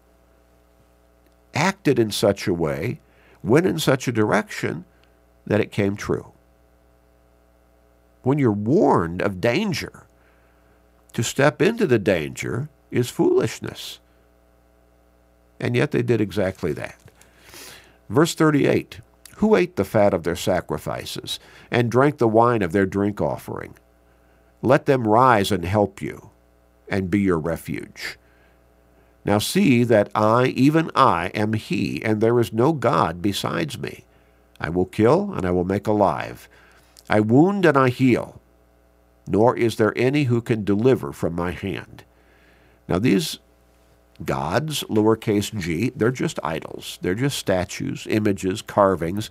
acted 1.53 1.99
in 1.99 2.11
such 2.11 2.47
a 2.47 2.53
way 2.53 2.99
went 3.43 3.65
in 3.65 3.79
such 3.79 4.07
a 4.07 4.11
direction 4.11 4.85
that 5.45 5.61
it 5.61 5.71
came 5.71 5.95
true. 5.95 6.31
When 8.21 8.37
you're 8.37 8.51
warned 8.51 9.21
of 9.21 9.41
danger, 9.41 10.03
to 11.13 11.23
step 11.23 11.61
into 11.61 11.87
the 11.87 11.99
danger 11.99 12.69
is 12.91 13.09
foolishness. 13.09 13.99
And 15.59 15.75
yet 15.75 15.91
they 15.91 16.01
did 16.01 16.21
exactly 16.21 16.73
that. 16.73 16.97
Verse 18.09 18.33
38 18.35 18.99
Who 19.37 19.55
ate 19.55 19.75
the 19.75 19.85
fat 19.85 20.13
of 20.13 20.23
their 20.23 20.35
sacrifices 20.35 21.39
and 21.71 21.91
drank 21.91 22.17
the 22.17 22.27
wine 22.27 22.61
of 22.61 22.71
their 22.71 22.85
drink 22.85 23.21
offering? 23.21 23.75
Let 24.61 24.85
them 24.85 25.07
rise 25.07 25.51
and 25.51 25.63
help 25.63 26.01
you 26.01 26.29
and 26.89 27.11
be 27.11 27.19
your 27.19 27.39
refuge. 27.39 28.17
Now 29.25 29.37
see 29.37 29.83
that 29.83 30.09
I, 30.15 30.47
even 30.47 30.91
I, 30.95 31.27
am 31.27 31.53
He, 31.53 32.03
and 32.03 32.19
there 32.19 32.39
is 32.39 32.51
no 32.51 32.73
God 32.73 33.21
besides 33.21 33.77
me. 33.77 34.05
I 34.59 34.69
will 34.69 34.85
kill 34.85 35.33
and 35.33 35.45
I 35.45 35.51
will 35.51 35.65
make 35.65 35.87
alive. 35.87 36.49
I 37.09 37.19
wound 37.19 37.65
and 37.65 37.77
I 37.77 37.89
heal, 37.89 38.39
nor 39.27 39.57
is 39.57 39.77
there 39.77 39.93
any 39.95 40.25
who 40.25 40.41
can 40.41 40.63
deliver 40.63 41.11
from 41.11 41.33
my 41.33 41.51
hand. 41.51 42.03
Now 42.87 42.99
these 42.99 43.39
gods, 44.23 44.83
lowercase 44.83 45.57
g, 45.59 45.91
they're 45.95 46.11
just 46.11 46.39
idols. 46.43 46.99
They're 47.01 47.15
just 47.15 47.37
statues, 47.37 48.05
images, 48.09 48.61
carvings. 48.61 49.29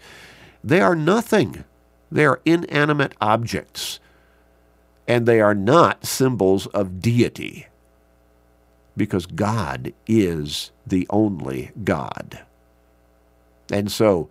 They 0.65 0.81
are 0.81 0.95
nothing. 0.97 1.65
They 2.11 2.25
are 2.25 2.41
inanimate 2.45 3.15
objects. 3.21 4.01
And 5.07 5.27
they 5.27 5.41
are 5.41 5.55
not 5.55 6.05
symbols 6.07 6.67
of 6.69 7.01
deity 7.01 7.67
because 8.97 9.27
God 9.27 9.93
is 10.07 10.73
the 10.87 11.07
only 11.11 11.71
God. 11.85 12.41
And 13.71 13.91
so, 13.91 14.29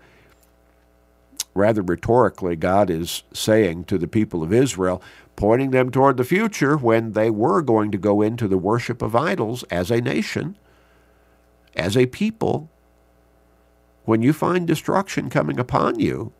rather 1.57 1.81
rhetorically, 1.81 2.55
God 2.55 2.89
is 2.89 3.23
saying 3.33 3.85
to 3.85 3.97
the 3.97 4.07
people 4.07 4.43
of 4.43 4.53
Israel, 4.53 5.01
pointing 5.35 5.71
them 5.71 5.91
toward 5.91 6.17
the 6.17 6.23
future 6.23 6.77
when 6.77 7.11
they 7.13 7.29
were 7.29 7.61
going 7.61 7.91
to 7.91 7.97
go 7.97 8.21
into 8.21 8.47
the 8.47 8.57
worship 8.57 9.01
of 9.01 9.15
idols 9.15 9.63
as 9.63 9.91
a 9.91 10.01
nation, 10.01 10.57
as 11.75 11.97
a 11.97 12.05
people. 12.05 12.69
When 14.05 14.21
you 14.21 14.31
find 14.33 14.65
destruction 14.65 15.29
coming 15.29 15.59
upon 15.59 15.99
you 15.99 16.31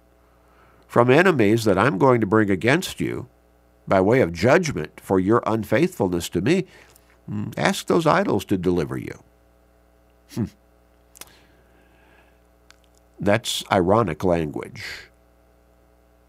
from 0.88 1.10
enemies 1.10 1.66
that 1.66 1.78
I'm 1.78 1.98
going 1.98 2.22
to 2.22 2.28
bring 2.28 2.50
against 2.50 3.00
you 3.00 3.28
by 3.88 4.00
way 4.02 4.22
of 4.22 4.32
judgment 4.32 5.00
for 5.02 5.20
your 5.20 5.44
unfaithfulness 5.46 6.30
to 6.30 6.42
me, 6.42 6.66
hmm, 7.28 7.50
ask 7.58 7.88
those 7.88 8.08
idols 8.08 8.46
to 8.46 8.58
deliver 8.58 8.98
you. 8.98 9.24
That's 13.20 13.64
ironic 13.72 14.24
language 14.24 15.08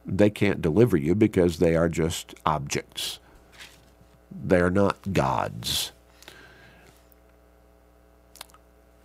they 0.08 0.30
can't 0.30 0.62
deliver 0.62 0.96
you 0.96 1.14
because 1.14 1.58
they 1.58 1.76
are 1.76 1.88
just 1.88 2.34
objects. 2.46 3.20
They're 4.30 4.70
not 4.70 5.12
gods. 5.12 5.92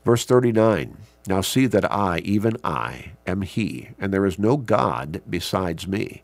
Verse 0.05 0.25
39 0.25 0.97
Now 1.27 1.41
see 1.41 1.67
that 1.67 1.91
I, 1.91 2.19
even 2.19 2.57
I, 2.63 3.11
am 3.27 3.41
He, 3.41 3.89
and 3.99 4.13
there 4.13 4.25
is 4.25 4.39
no 4.39 4.57
God 4.57 5.21
besides 5.29 5.87
me. 5.87 6.23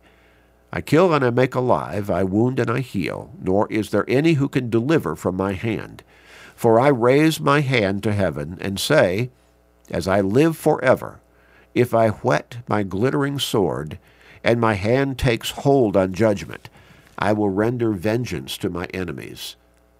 I 0.71 0.81
kill 0.81 1.13
and 1.13 1.25
I 1.25 1.29
make 1.29 1.55
alive, 1.55 2.09
I 2.09 2.23
wound 2.23 2.59
and 2.59 2.69
I 2.69 2.79
heal, 2.79 3.31
nor 3.41 3.71
is 3.71 3.89
there 3.89 4.05
any 4.07 4.33
who 4.33 4.47
can 4.47 4.69
deliver 4.69 5.15
from 5.15 5.35
my 5.35 5.53
hand. 5.53 6.03
For 6.55 6.79
I 6.79 6.89
raise 6.89 7.39
my 7.39 7.61
hand 7.61 8.03
to 8.03 8.13
heaven 8.13 8.57
and 8.61 8.79
say, 8.79 9.29
As 9.89 10.07
I 10.07 10.21
live 10.21 10.55
forever, 10.55 11.19
if 11.73 11.93
I 11.93 12.09
whet 12.09 12.57
my 12.67 12.83
glittering 12.83 13.39
sword, 13.39 13.99
and 14.43 14.59
my 14.59 14.73
hand 14.73 15.17
takes 15.17 15.51
hold 15.51 15.95
on 15.95 16.13
judgment. 16.13 16.69
I 17.17 17.33
will 17.33 17.49
render 17.49 17.91
vengeance 17.91 18.57
to 18.59 18.69
my 18.69 18.85
enemies, 18.93 19.55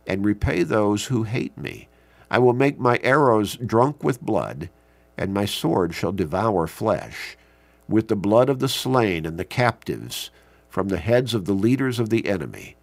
and 0.07 0.25
repay 0.25 0.63
those 0.63 1.05
who 1.05 1.23
hate 1.23 1.57
me. 1.57 1.87
I 2.31 2.39
will 2.39 2.53
make 2.53 2.79
my 2.79 2.99
arrows 3.03 3.55
drunk 3.57 4.03
with 4.03 4.21
blood, 4.21 4.69
and 5.17 5.33
my 5.33 5.45
sword 5.45 5.93
shall 5.93 6.11
devour 6.11 6.65
flesh, 6.67 7.35
with 7.87 8.07
the 8.07 8.15
blood 8.15 8.49
of 8.49 8.59
the 8.59 8.69
slain 8.69 9.25
and 9.25 9.37
the 9.37 9.45
captives, 9.45 10.31
from 10.69 10.87
the 10.87 10.97
heads 10.97 11.33
of 11.33 11.45
the 11.45 11.53
leaders 11.53 11.99
of 11.99 12.09
the 12.09 12.27
enemy. 12.27 12.75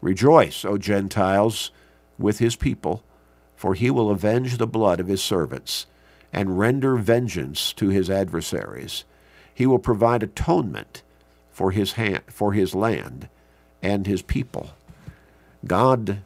Rejoice, 0.00 0.64
O 0.64 0.76
Gentiles, 0.76 1.70
with 2.18 2.38
his 2.38 2.56
people, 2.56 3.02
for 3.56 3.74
he 3.74 3.90
will 3.90 4.10
avenge 4.10 4.58
the 4.58 4.66
blood 4.66 5.00
of 5.00 5.06
his 5.06 5.22
servants, 5.22 5.86
and 6.34 6.58
render 6.58 6.96
vengeance 6.96 7.72
to 7.74 7.88
his 7.88 8.10
adversaries. 8.10 9.04
He 9.54 9.66
will 9.66 9.78
provide 9.78 10.22
atonement 10.22 11.02
for 11.50 11.70
his, 11.70 11.92
hand, 11.92 12.22
for 12.26 12.52
his 12.52 12.74
land 12.74 13.28
and 13.82 14.06
his 14.06 14.20
people. 14.22 14.70
God 15.66 16.18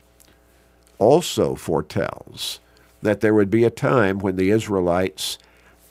also 0.98 1.54
foretells 1.54 2.60
that 3.02 3.20
there 3.20 3.34
would 3.34 3.50
be 3.50 3.64
a 3.64 3.70
time 3.70 4.18
when 4.18 4.36
the 4.36 4.50
Israelites, 4.50 5.38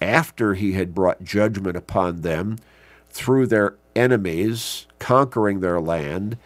after 0.01 0.55
he 0.55 0.73
had 0.73 0.95
brought 0.95 1.23
judgment 1.23 1.77
upon 1.77 2.21
them 2.21 2.57
through 3.09 3.47
their 3.47 3.75
enemies, 3.95 4.87
conquering 4.99 5.59
their 5.59 5.79
land, 5.79 6.37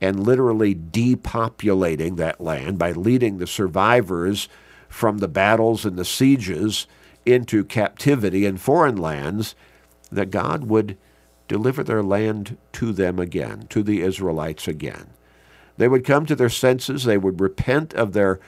and 0.00 0.26
literally 0.26 0.74
depopulating 0.74 2.16
that 2.16 2.40
land 2.40 2.78
by 2.78 2.92
leading 2.92 3.38
the 3.38 3.46
survivors 3.46 4.48
from 4.88 5.18
the 5.18 5.28
battles 5.28 5.84
and 5.84 5.96
the 5.96 6.04
sieges 6.04 6.86
into 7.26 7.64
captivity 7.64 8.46
in 8.46 8.56
foreign 8.56 8.96
lands, 8.96 9.54
that 10.10 10.30
God 10.30 10.64
would 10.64 10.96
deliver 11.48 11.82
their 11.82 12.02
land 12.02 12.56
to 12.72 12.92
them 12.92 13.18
again, 13.18 13.66
to 13.68 13.82
the 13.82 14.02
Israelites 14.02 14.66
again. 14.68 15.08
They 15.76 15.88
would 15.88 16.04
come 16.04 16.26
to 16.26 16.36
their 16.36 16.48
senses, 16.48 17.04
they 17.04 17.18
would 17.18 17.40
repent 17.40 17.94
of 17.94 18.12
their 18.12 18.40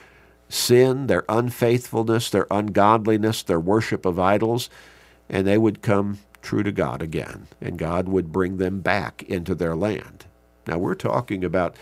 sin, 0.49 1.07
their 1.07 1.25
unfaithfulness, 1.27 2.29
their 2.29 2.47
ungodliness, 2.49 3.43
their 3.43 3.59
worship 3.59 4.05
of 4.05 4.19
idols, 4.19 4.69
and 5.29 5.45
they 5.45 5.57
would 5.57 5.81
come 5.81 6.19
true 6.41 6.63
to 6.63 6.71
God 6.71 7.01
again, 7.01 7.47
and 7.59 7.77
God 7.77 8.07
would 8.07 8.31
bring 8.31 8.57
them 8.57 8.79
back 8.79 9.23
into 9.23 9.53
their 9.53 9.75
land. 9.75 10.25
Now, 10.65 10.77
we're 10.77 10.95
talking 10.95 11.43
about 11.43 11.75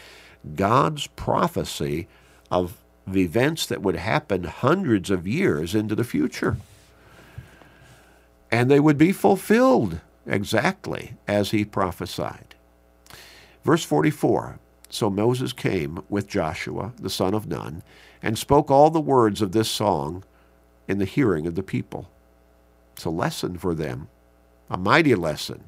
God's 0.55 1.07
prophecy 1.07 2.07
of 2.49 2.77
events 3.07 3.67
that 3.67 3.81
would 3.81 3.97
happen 3.97 4.45
hundreds 4.45 5.11
of 5.11 5.27
years 5.27 5.75
into 5.75 5.93
the 5.93 6.03
future 6.03 6.57
and 8.55 8.71
they 8.71 8.79
would 8.79 8.97
be 8.97 9.11
fulfilled 9.11 9.99
exactly 10.25 11.17
as 11.27 11.51
he 11.51 11.65
prophesied. 11.65 12.55
Verse 13.65 13.83
44 13.83 14.59
So 14.89 15.09
Moses 15.09 15.51
came 15.51 16.01
with 16.07 16.29
Joshua, 16.29 16.93
the 16.97 17.09
son 17.09 17.33
of 17.33 17.47
Nun, 17.47 17.83
and 18.23 18.37
spoke 18.37 18.71
all 18.71 18.89
the 18.89 19.01
words 19.01 19.41
of 19.41 19.51
this 19.51 19.67
song 19.69 20.23
in 20.87 20.99
the 20.99 21.05
hearing 21.05 21.45
of 21.45 21.55
the 21.55 21.63
people. 21.63 22.09
It's 22.93 23.03
a 23.03 23.09
lesson 23.09 23.57
for 23.57 23.75
them, 23.75 24.07
a 24.69 24.77
mighty 24.77 25.15
lesson. 25.15 25.65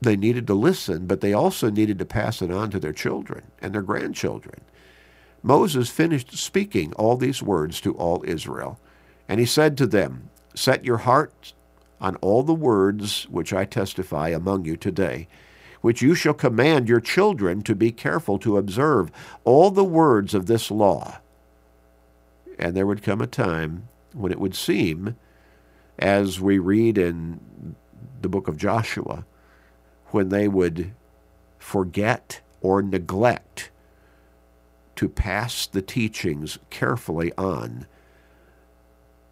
They 0.00 0.16
needed 0.16 0.48
to 0.48 0.54
listen, 0.54 1.06
but 1.06 1.20
they 1.20 1.32
also 1.32 1.70
needed 1.70 2.00
to 2.00 2.04
pass 2.04 2.42
it 2.42 2.50
on 2.50 2.72
to 2.72 2.80
their 2.80 2.92
children 2.92 3.44
and 3.62 3.72
their 3.72 3.82
grandchildren. 3.82 4.62
Moses 5.44 5.90
finished 5.90 6.36
speaking 6.36 6.92
all 6.94 7.16
these 7.16 7.40
words 7.40 7.80
to 7.82 7.94
all 7.94 8.24
Israel, 8.26 8.80
and 9.28 9.38
he 9.38 9.46
said 9.46 9.78
to 9.78 9.86
them, 9.86 10.28
Set 10.56 10.86
your 10.86 10.96
heart 10.96 11.52
on 12.00 12.16
all 12.16 12.42
the 12.42 12.54
words 12.54 13.24
which 13.28 13.52
I 13.52 13.66
testify 13.66 14.30
among 14.30 14.64
you 14.64 14.76
today, 14.76 15.28
which 15.82 16.00
you 16.00 16.14
shall 16.14 16.32
command 16.34 16.88
your 16.88 17.00
children 17.00 17.60
to 17.62 17.74
be 17.74 17.92
careful 17.92 18.38
to 18.38 18.56
observe 18.56 19.12
all 19.44 19.70
the 19.70 19.84
words 19.84 20.32
of 20.32 20.46
this 20.46 20.70
law. 20.70 21.20
And 22.58 22.74
there 22.74 22.86
would 22.86 23.02
come 23.02 23.20
a 23.20 23.26
time 23.26 23.88
when 24.14 24.32
it 24.32 24.40
would 24.40 24.54
seem, 24.54 25.16
as 25.98 26.40
we 26.40 26.58
read 26.58 26.96
in 26.96 27.76
the 28.22 28.28
book 28.30 28.48
of 28.48 28.56
Joshua, 28.56 29.26
when 30.06 30.30
they 30.30 30.48
would 30.48 30.94
forget 31.58 32.40
or 32.62 32.80
neglect 32.80 33.70
to 34.96 35.06
pass 35.06 35.66
the 35.66 35.82
teachings 35.82 36.58
carefully 36.70 37.30
on 37.36 37.86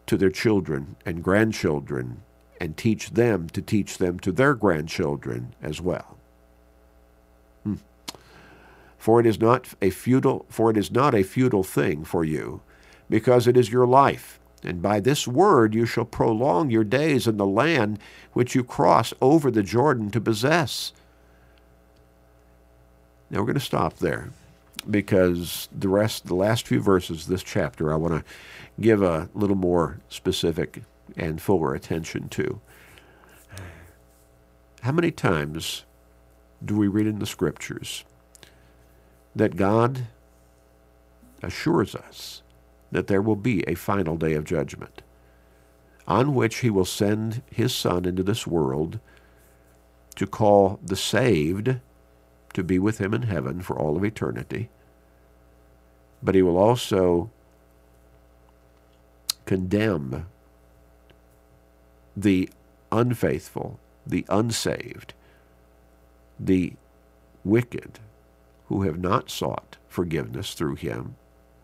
to 0.06 0.16
their 0.16 0.30
children 0.30 0.96
and 1.04 1.22
grandchildren 1.22 2.22
and 2.60 2.76
teach 2.76 3.10
them 3.10 3.48
to 3.50 3.60
teach 3.60 3.98
them 3.98 4.18
to 4.20 4.32
their 4.32 4.54
grandchildren 4.54 5.54
as 5.62 5.80
well. 5.80 6.16
Hmm. 7.62 7.74
For 8.98 9.20
it 9.20 9.26
is 9.26 9.40
not 9.40 9.68
a 9.82 9.90
futile 9.90 10.46
for 10.48 10.70
it 10.70 10.76
is 10.76 10.90
not 10.90 11.14
a 11.14 11.22
futile 11.22 11.64
thing 11.64 12.04
for 12.04 12.24
you, 12.24 12.60
because 13.08 13.46
it 13.46 13.56
is 13.56 13.72
your 13.72 13.86
life, 13.86 14.40
and 14.62 14.80
by 14.80 15.00
this 15.00 15.26
word 15.26 15.74
you 15.74 15.86
shall 15.86 16.04
prolong 16.04 16.70
your 16.70 16.84
days 16.84 17.26
in 17.26 17.36
the 17.36 17.46
land 17.46 17.98
which 18.32 18.54
you 18.54 18.64
cross 18.64 19.12
over 19.20 19.50
the 19.50 19.62
Jordan 19.62 20.10
to 20.10 20.20
possess. 20.20 20.92
Now 23.30 23.40
we're 23.40 23.46
going 23.46 23.54
to 23.54 23.60
stop 23.60 23.98
there 23.98 24.30
because 24.90 25.68
the 25.72 25.88
rest 25.88 26.26
the 26.26 26.34
last 26.34 26.66
few 26.66 26.80
verses 26.80 27.22
of 27.22 27.28
this 27.28 27.42
chapter 27.42 27.92
I 27.92 27.96
want 27.96 28.14
to 28.14 28.32
give 28.80 29.02
a 29.02 29.28
little 29.34 29.56
more 29.56 30.00
specific 30.08 30.82
and 31.16 31.40
fuller 31.40 31.74
attention 31.74 32.28
to. 32.30 32.60
How 34.82 34.92
many 34.92 35.10
times 35.10 35.84
do 36.64 36.76
we 36.76 36.88
read 36.88 37.06
in 37.06 37.18
the 37.18 37.26
scriptures 37.26 38.04
that 39.34 39.56
God 39.56 40.06
assures 41.42 41.94
us 41.94 42.42
that 42.90 43.06
there 43.06 43.22
will 43.22 43.36
be 43.36 43.62
a 43.66 43.74
final 43.74 44.16
day 44.16 44.34
of 44.34 44.44
judgment 44.44 45.02
on 46.06 46.34
which 46.34 46.56
he 46.56 46.70
will 46.70 46.84
send 46.84 47.42
his 47.50 47.74
Son 47.74 48.04
into 48.04 48.22
this 48.22 48.46
world 48.46 48.98
to 50.16 50.26
call 50.26 50.78
the 50.82 50.96
saved 50.96 51.80
to 52.54 52.62
be 52.62 52.78
with 52.78 52.98
him 52.98 53.12
in 53.12 53.22
heaven 53.22 53.60
for 53.60 53.78
all 53.78 53.96
of 53.96 54.04
eternity. 54.04 54.70
But 56.22 56.34
he 56.34 56.42
will 56.42 56.56
also 56.56 57.30
condemn 59.44 60.26
the 62.16 62.48
unfaithful, 62.90 63.78
the 64.06 64.24
unsaved, 64.28 65.14
the 66.38 66.74
wicked 67.44 67.98
who 68.66 68.82
have 68.82 68.98
not 68.98 69.28
sought 69.28 69.76
forgiveness 69.88 70.54
through 70.54 70.76
him, 70.76 71.16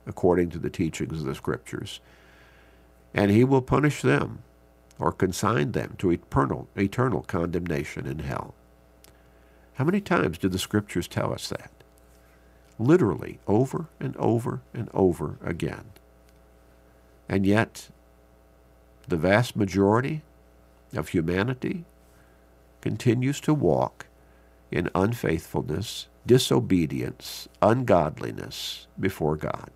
according 0.06 0.50
to 0.50 0.58
the 0.58 0.70
teachings 0.70 1.20
of 1.20 1.26
the 1.26 1.34
Scriptures. 1.34 2.00
And 3.14 3.30
he 3.30 3.44
will 3.44 3.62
punish 3.62 4.02
them 4.02 4.40
or 4.98 5.12
consign 5.12 5.72
them 5.72 5.94
to 5.98 6.10
eternal, 6.10 6.68
eternal 6.76 7.22
condemnation 7.22 8.06
in 8.06 8.18
hell. 8.20 8.54
How 9.80 9.84
many 9.84 10.02
times 10.02 10.36
do 10.36 10.50
the 10.50 10.58
Scriptures 10.58 11.08
tell 11.08 11.32
us 11.32 11.48
that? 11.48 11.70
Literally, 12.78 13.38
over 13.46 13.86
and 13.98 14.14
over 14.18 14.60
and 14.74 14.90
over 14.92 15.38
again. 15.42 15.86
And 17.30 17.46
yet, 17.46 17.88
the 19.08 19.16
vast 19.16 19.56
majority 19.56 20.20
of 20.94 21.08
humanity 21.08 21.86
continues 22.82 23.40
to 23.40 23.54
walk 23.54 24.04
in 24.70 24.90
unfaithfulness, 24.94 26.08
disobedience, 26.26 27.48
ungodliness 27.62 28.86
before 29.00 29.36
God. 29.36 29.70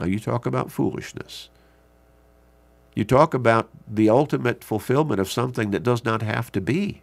Now, 0.00 0.06
you 0.06 0.18
talk 0.18 0.44
about 0.44 0.72
foolishness. 0.72 1.50
You 2.96 3.04
talk 3.04 3.34
about 3.34 3.68
the 3.86 4.08
ultimate 4.08 4.64
fulfillment 4.64 5.20
of 5.20 5.30
something 5.30 5.70
that 5.70 5.82
does 5.82 6.02
not 6.02 6.22
have 6.22 6.50
to 6.52 6.62
be. 6.62 7.02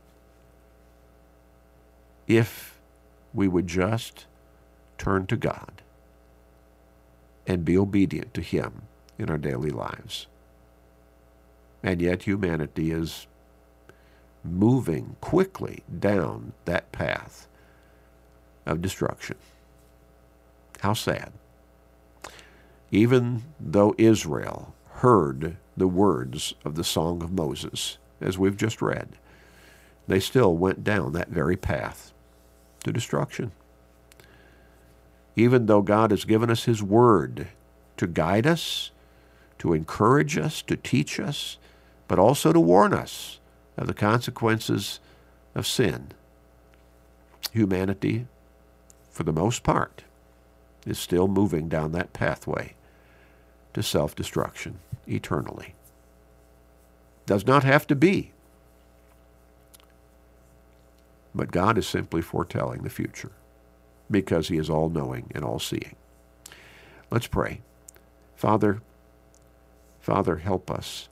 If 2.27 2.79
we 3.31 3.47
would 3.47 3.67
just 3.67 4.25
turn 4.97 5.27
to 5.27 5.37
God 5.37 5.83
and 7.45 7.63
be 7.63 7.77
obedient 7.77 8.33
to 8.33 8.41
Him 8.41 8.81
in 9.19 9.29
our 9.29 9.37
daily 9.37 9.69
lives. 9.69 10.25
And 11.83 12.01
yet 12.01 12.23
humanity 12.23 12.89
is 12.89 13.27
moving 14.43 15.15
quickly 15.21 15.83
down 15.99 16.53
that 16.65 16.91
path 16.91 17.47
of 18.65 18.81
destruction. 18.81 19.37
How 20.79 20.93
sad. 20.93 21.31
Even 22.89 23.43
though 23.59 23.93
Israel 23.99 24.73
heard 24.95 25.57
the 25.75 25.87
words 25.87 26.53
of 26.63 26.75
the 26.75 26.83
Song 26.83 27.23
of 27.23 27.31
Moses, 27.31 27.97
as 28.21 28.37
we've 28.37 28.57
just 28.57 28.81
read, 28.81 29.09
they 30.07 30.19
still 30.19 30.55
went 30.55 30.83
down 30.83 31.13
that 31.13 31.29
very 31.29 31.57
path 31.57 32.13
to 32.83 32.91
destruction. 32.91 33.51
Even 35.35 35.65
though 35.65 35.81
God 35.81 36.11
has 36.11 36.25
given 36.25 36.49
us 36.49 36.65
His 36.65 36.83
Word 36.83 37.47
to 37.97 38.07
guide 38.07 38.45
us, 38.45 38.91
to 39.59 39.73
encourage 39.73 40.37
us, 40.37 40.61
to 40.63 40.75
teach 40.75 41.19
us, 41.19 41.57
but 42.07 42.19
also 42.19 42.53
to 42.53 42.59
warn 42.59 42.93
us 42.93 43.39
of 43.77 43.87
the 43.87 43.93
consequences 43.93 44.99
of 45.55 45.65
sin. 45.65 46.09
Humanity, 47.51 48.27
for 49.09 49.23
the 49.23 49.33
most 49.33 49.63
part, 49.63 50.03
is 50.85 50.99
still 50.99 51.27
moving 51.27 51.69
down 51.69 51.91
that 51.93 52.13
pathway 52.13 52.73
to 53.73 53.83
self 53.83 54.15
destruction 54.15 54.79
eternally. 55.07 55.75
Does 57.25 57.45
not 57.45 57.63
have 57.63 57.87
to 57.87 57.95
be. 57.95 58.31
But 61.35 61.51
God 61.51 61.77
is 61.77 61.87
simply 61.87 62.21
foretelling 62.21 62.83
the 62.83 62.89
future 62.89 63.31
because 64.11 64.49
he 64.49 64.57
is 64.57 64.69
all 64.69 64.89
knowing 64.89 65.31
and 65.33 65.43
all 65.43 65.59
seeing. 65.59 65.95
Let's 67.09 67.27
pray. 67.27 67.61
Father, 68.35 68.81
Father, 69.99 70.37
help 70.37 70.69
us 70.69 71.09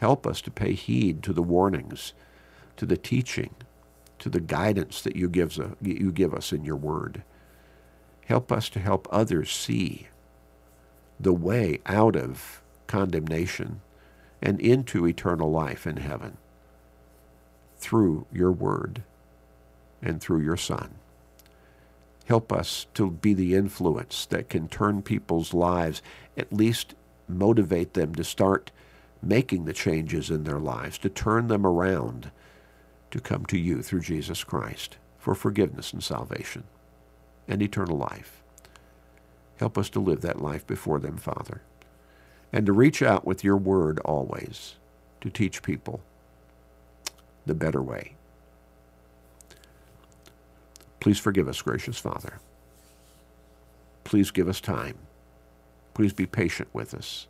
Help 0.00 0.26
us 0.26 0.40
to 0.40 0.50
pay 0.50 0.72
heed 0.72 1.22
to 1.22 1.32
the 1.32 1.42
warnings, 1.42 2.14
to 2.78 2.86
the 2.86 2.96
teaching, 2.96 3.54
to 4.18 4.30
the 4.30 4.40
guidance 4.40 5.02
that 5.02 5.14
you, 5.14 5.28
gives, 5.28 5.60
you 5.82 6.10
give 6.10 6.32
us 6.34 6.52
in 6.52 6.64
your 6.64 6.76
word. 6.76 7.22
Help 8.24 8.50
us 8.50 8.70
to 8.70 8.80
help 8.80 9.06
others 9.10 9.50
see 9.52 10.08
the 11.20 11.32
way 11.32 11.80
out 11.86 12.16
of 12.16 12.62
condemnation 12.86 13.80
and 14.42 14.60
into 14.60 15.06
eternal 15.06 15.50
life 15.50 15.86
in 15.86 15.98
heaven 15.98 16.38
through 17.78 18.26
your 18.32 18.50
word 18.50 19.02
and 20.02 20.20
through 20.20 20.40
your 20.40 20.56
Son. 20.56 20.94
Help 22.26 22.52
us 22.52 22.86
to 22.94 23.10
be 23.10 23.34
the 23.34 23.54
influence 23.54 24.24
that 24.26 24.48
can 24.48 24.68
turn 24.68 25.02
people's 25.02 25.52
lives, 25.52 26.00
at 26.36 26.52
least 26.52 26.94
motivate 27.28 27.94
them 27.94 28.14
to 28.14 28.24
start 28.24 28.70
making 29.22 29.64
the 29.64 29.72
changes 29.72 30.30
in 30.30 30.44
their 30.44 30.58
lives, 30.58 30.96
to 30.98 31.08
turn 31.08 31.48
them 31.48 31.66
around 31.66 32.30
to 33.10 33.20
come 33.20 33.44
to 33.46 33.58
you 33.58 33.82
through 33.82 34.00
Jesus 34.00 34.44
Christ 34.44 34.96
for 35.18 35.34
forgiveness 35.34 35.92
and 35.92 36.02
salvation 36.02 36.64
and 37.48 37.60
eternal 37.60 37.96
life. 37.96 38.39
Help 39.60 39.76
us 39.76 39.90
to 39.90 40.00
live 40.00 40.22
that 40.22 40.40
life 40.40 40.66
before 40.66 40.98
them, 40.98 41.18
Father, 41.18 41.60
and 42.50 42.64
to 42.64 42.72
reach 42.72 43.02
out 43.02 43.26
with 43.26 43.44
your 43.44 43.58
word 43.58 43.98
always 44.00 44.76
to 45.20 45.28
teach 45.28 45.62
people 45.62 46.00
the 47.44 47.54
better 47.54 47.82
way. 47.82 48.14
Please 50.98 51.18
forgive 51.18 51.46
us, 51.46 51.60
gracious 51.60 51.98
Father. 51.98 52.40
Please 54.04 54.30
give 54.30 54.48
us 54.48 54.62
time. 54.62 54.96
Please 55.92 56.14
be 56.14 56.24
patient 56.24 56.70
with 56.72 56.94
us 56.94 57.26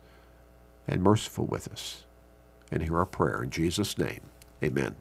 and 0.87 1.03
merciful 1.03 1.45
with 1.45 1.67
us. 1.69 2.05
And 2.71 2.81
hear 2.81 2.97
our 2.97 3.05
prayer 3.05 3.43
in 3.43 3.49
Jesus' 3.49 3.97
name. 3.97 4.21
Amen. 4.63 4.95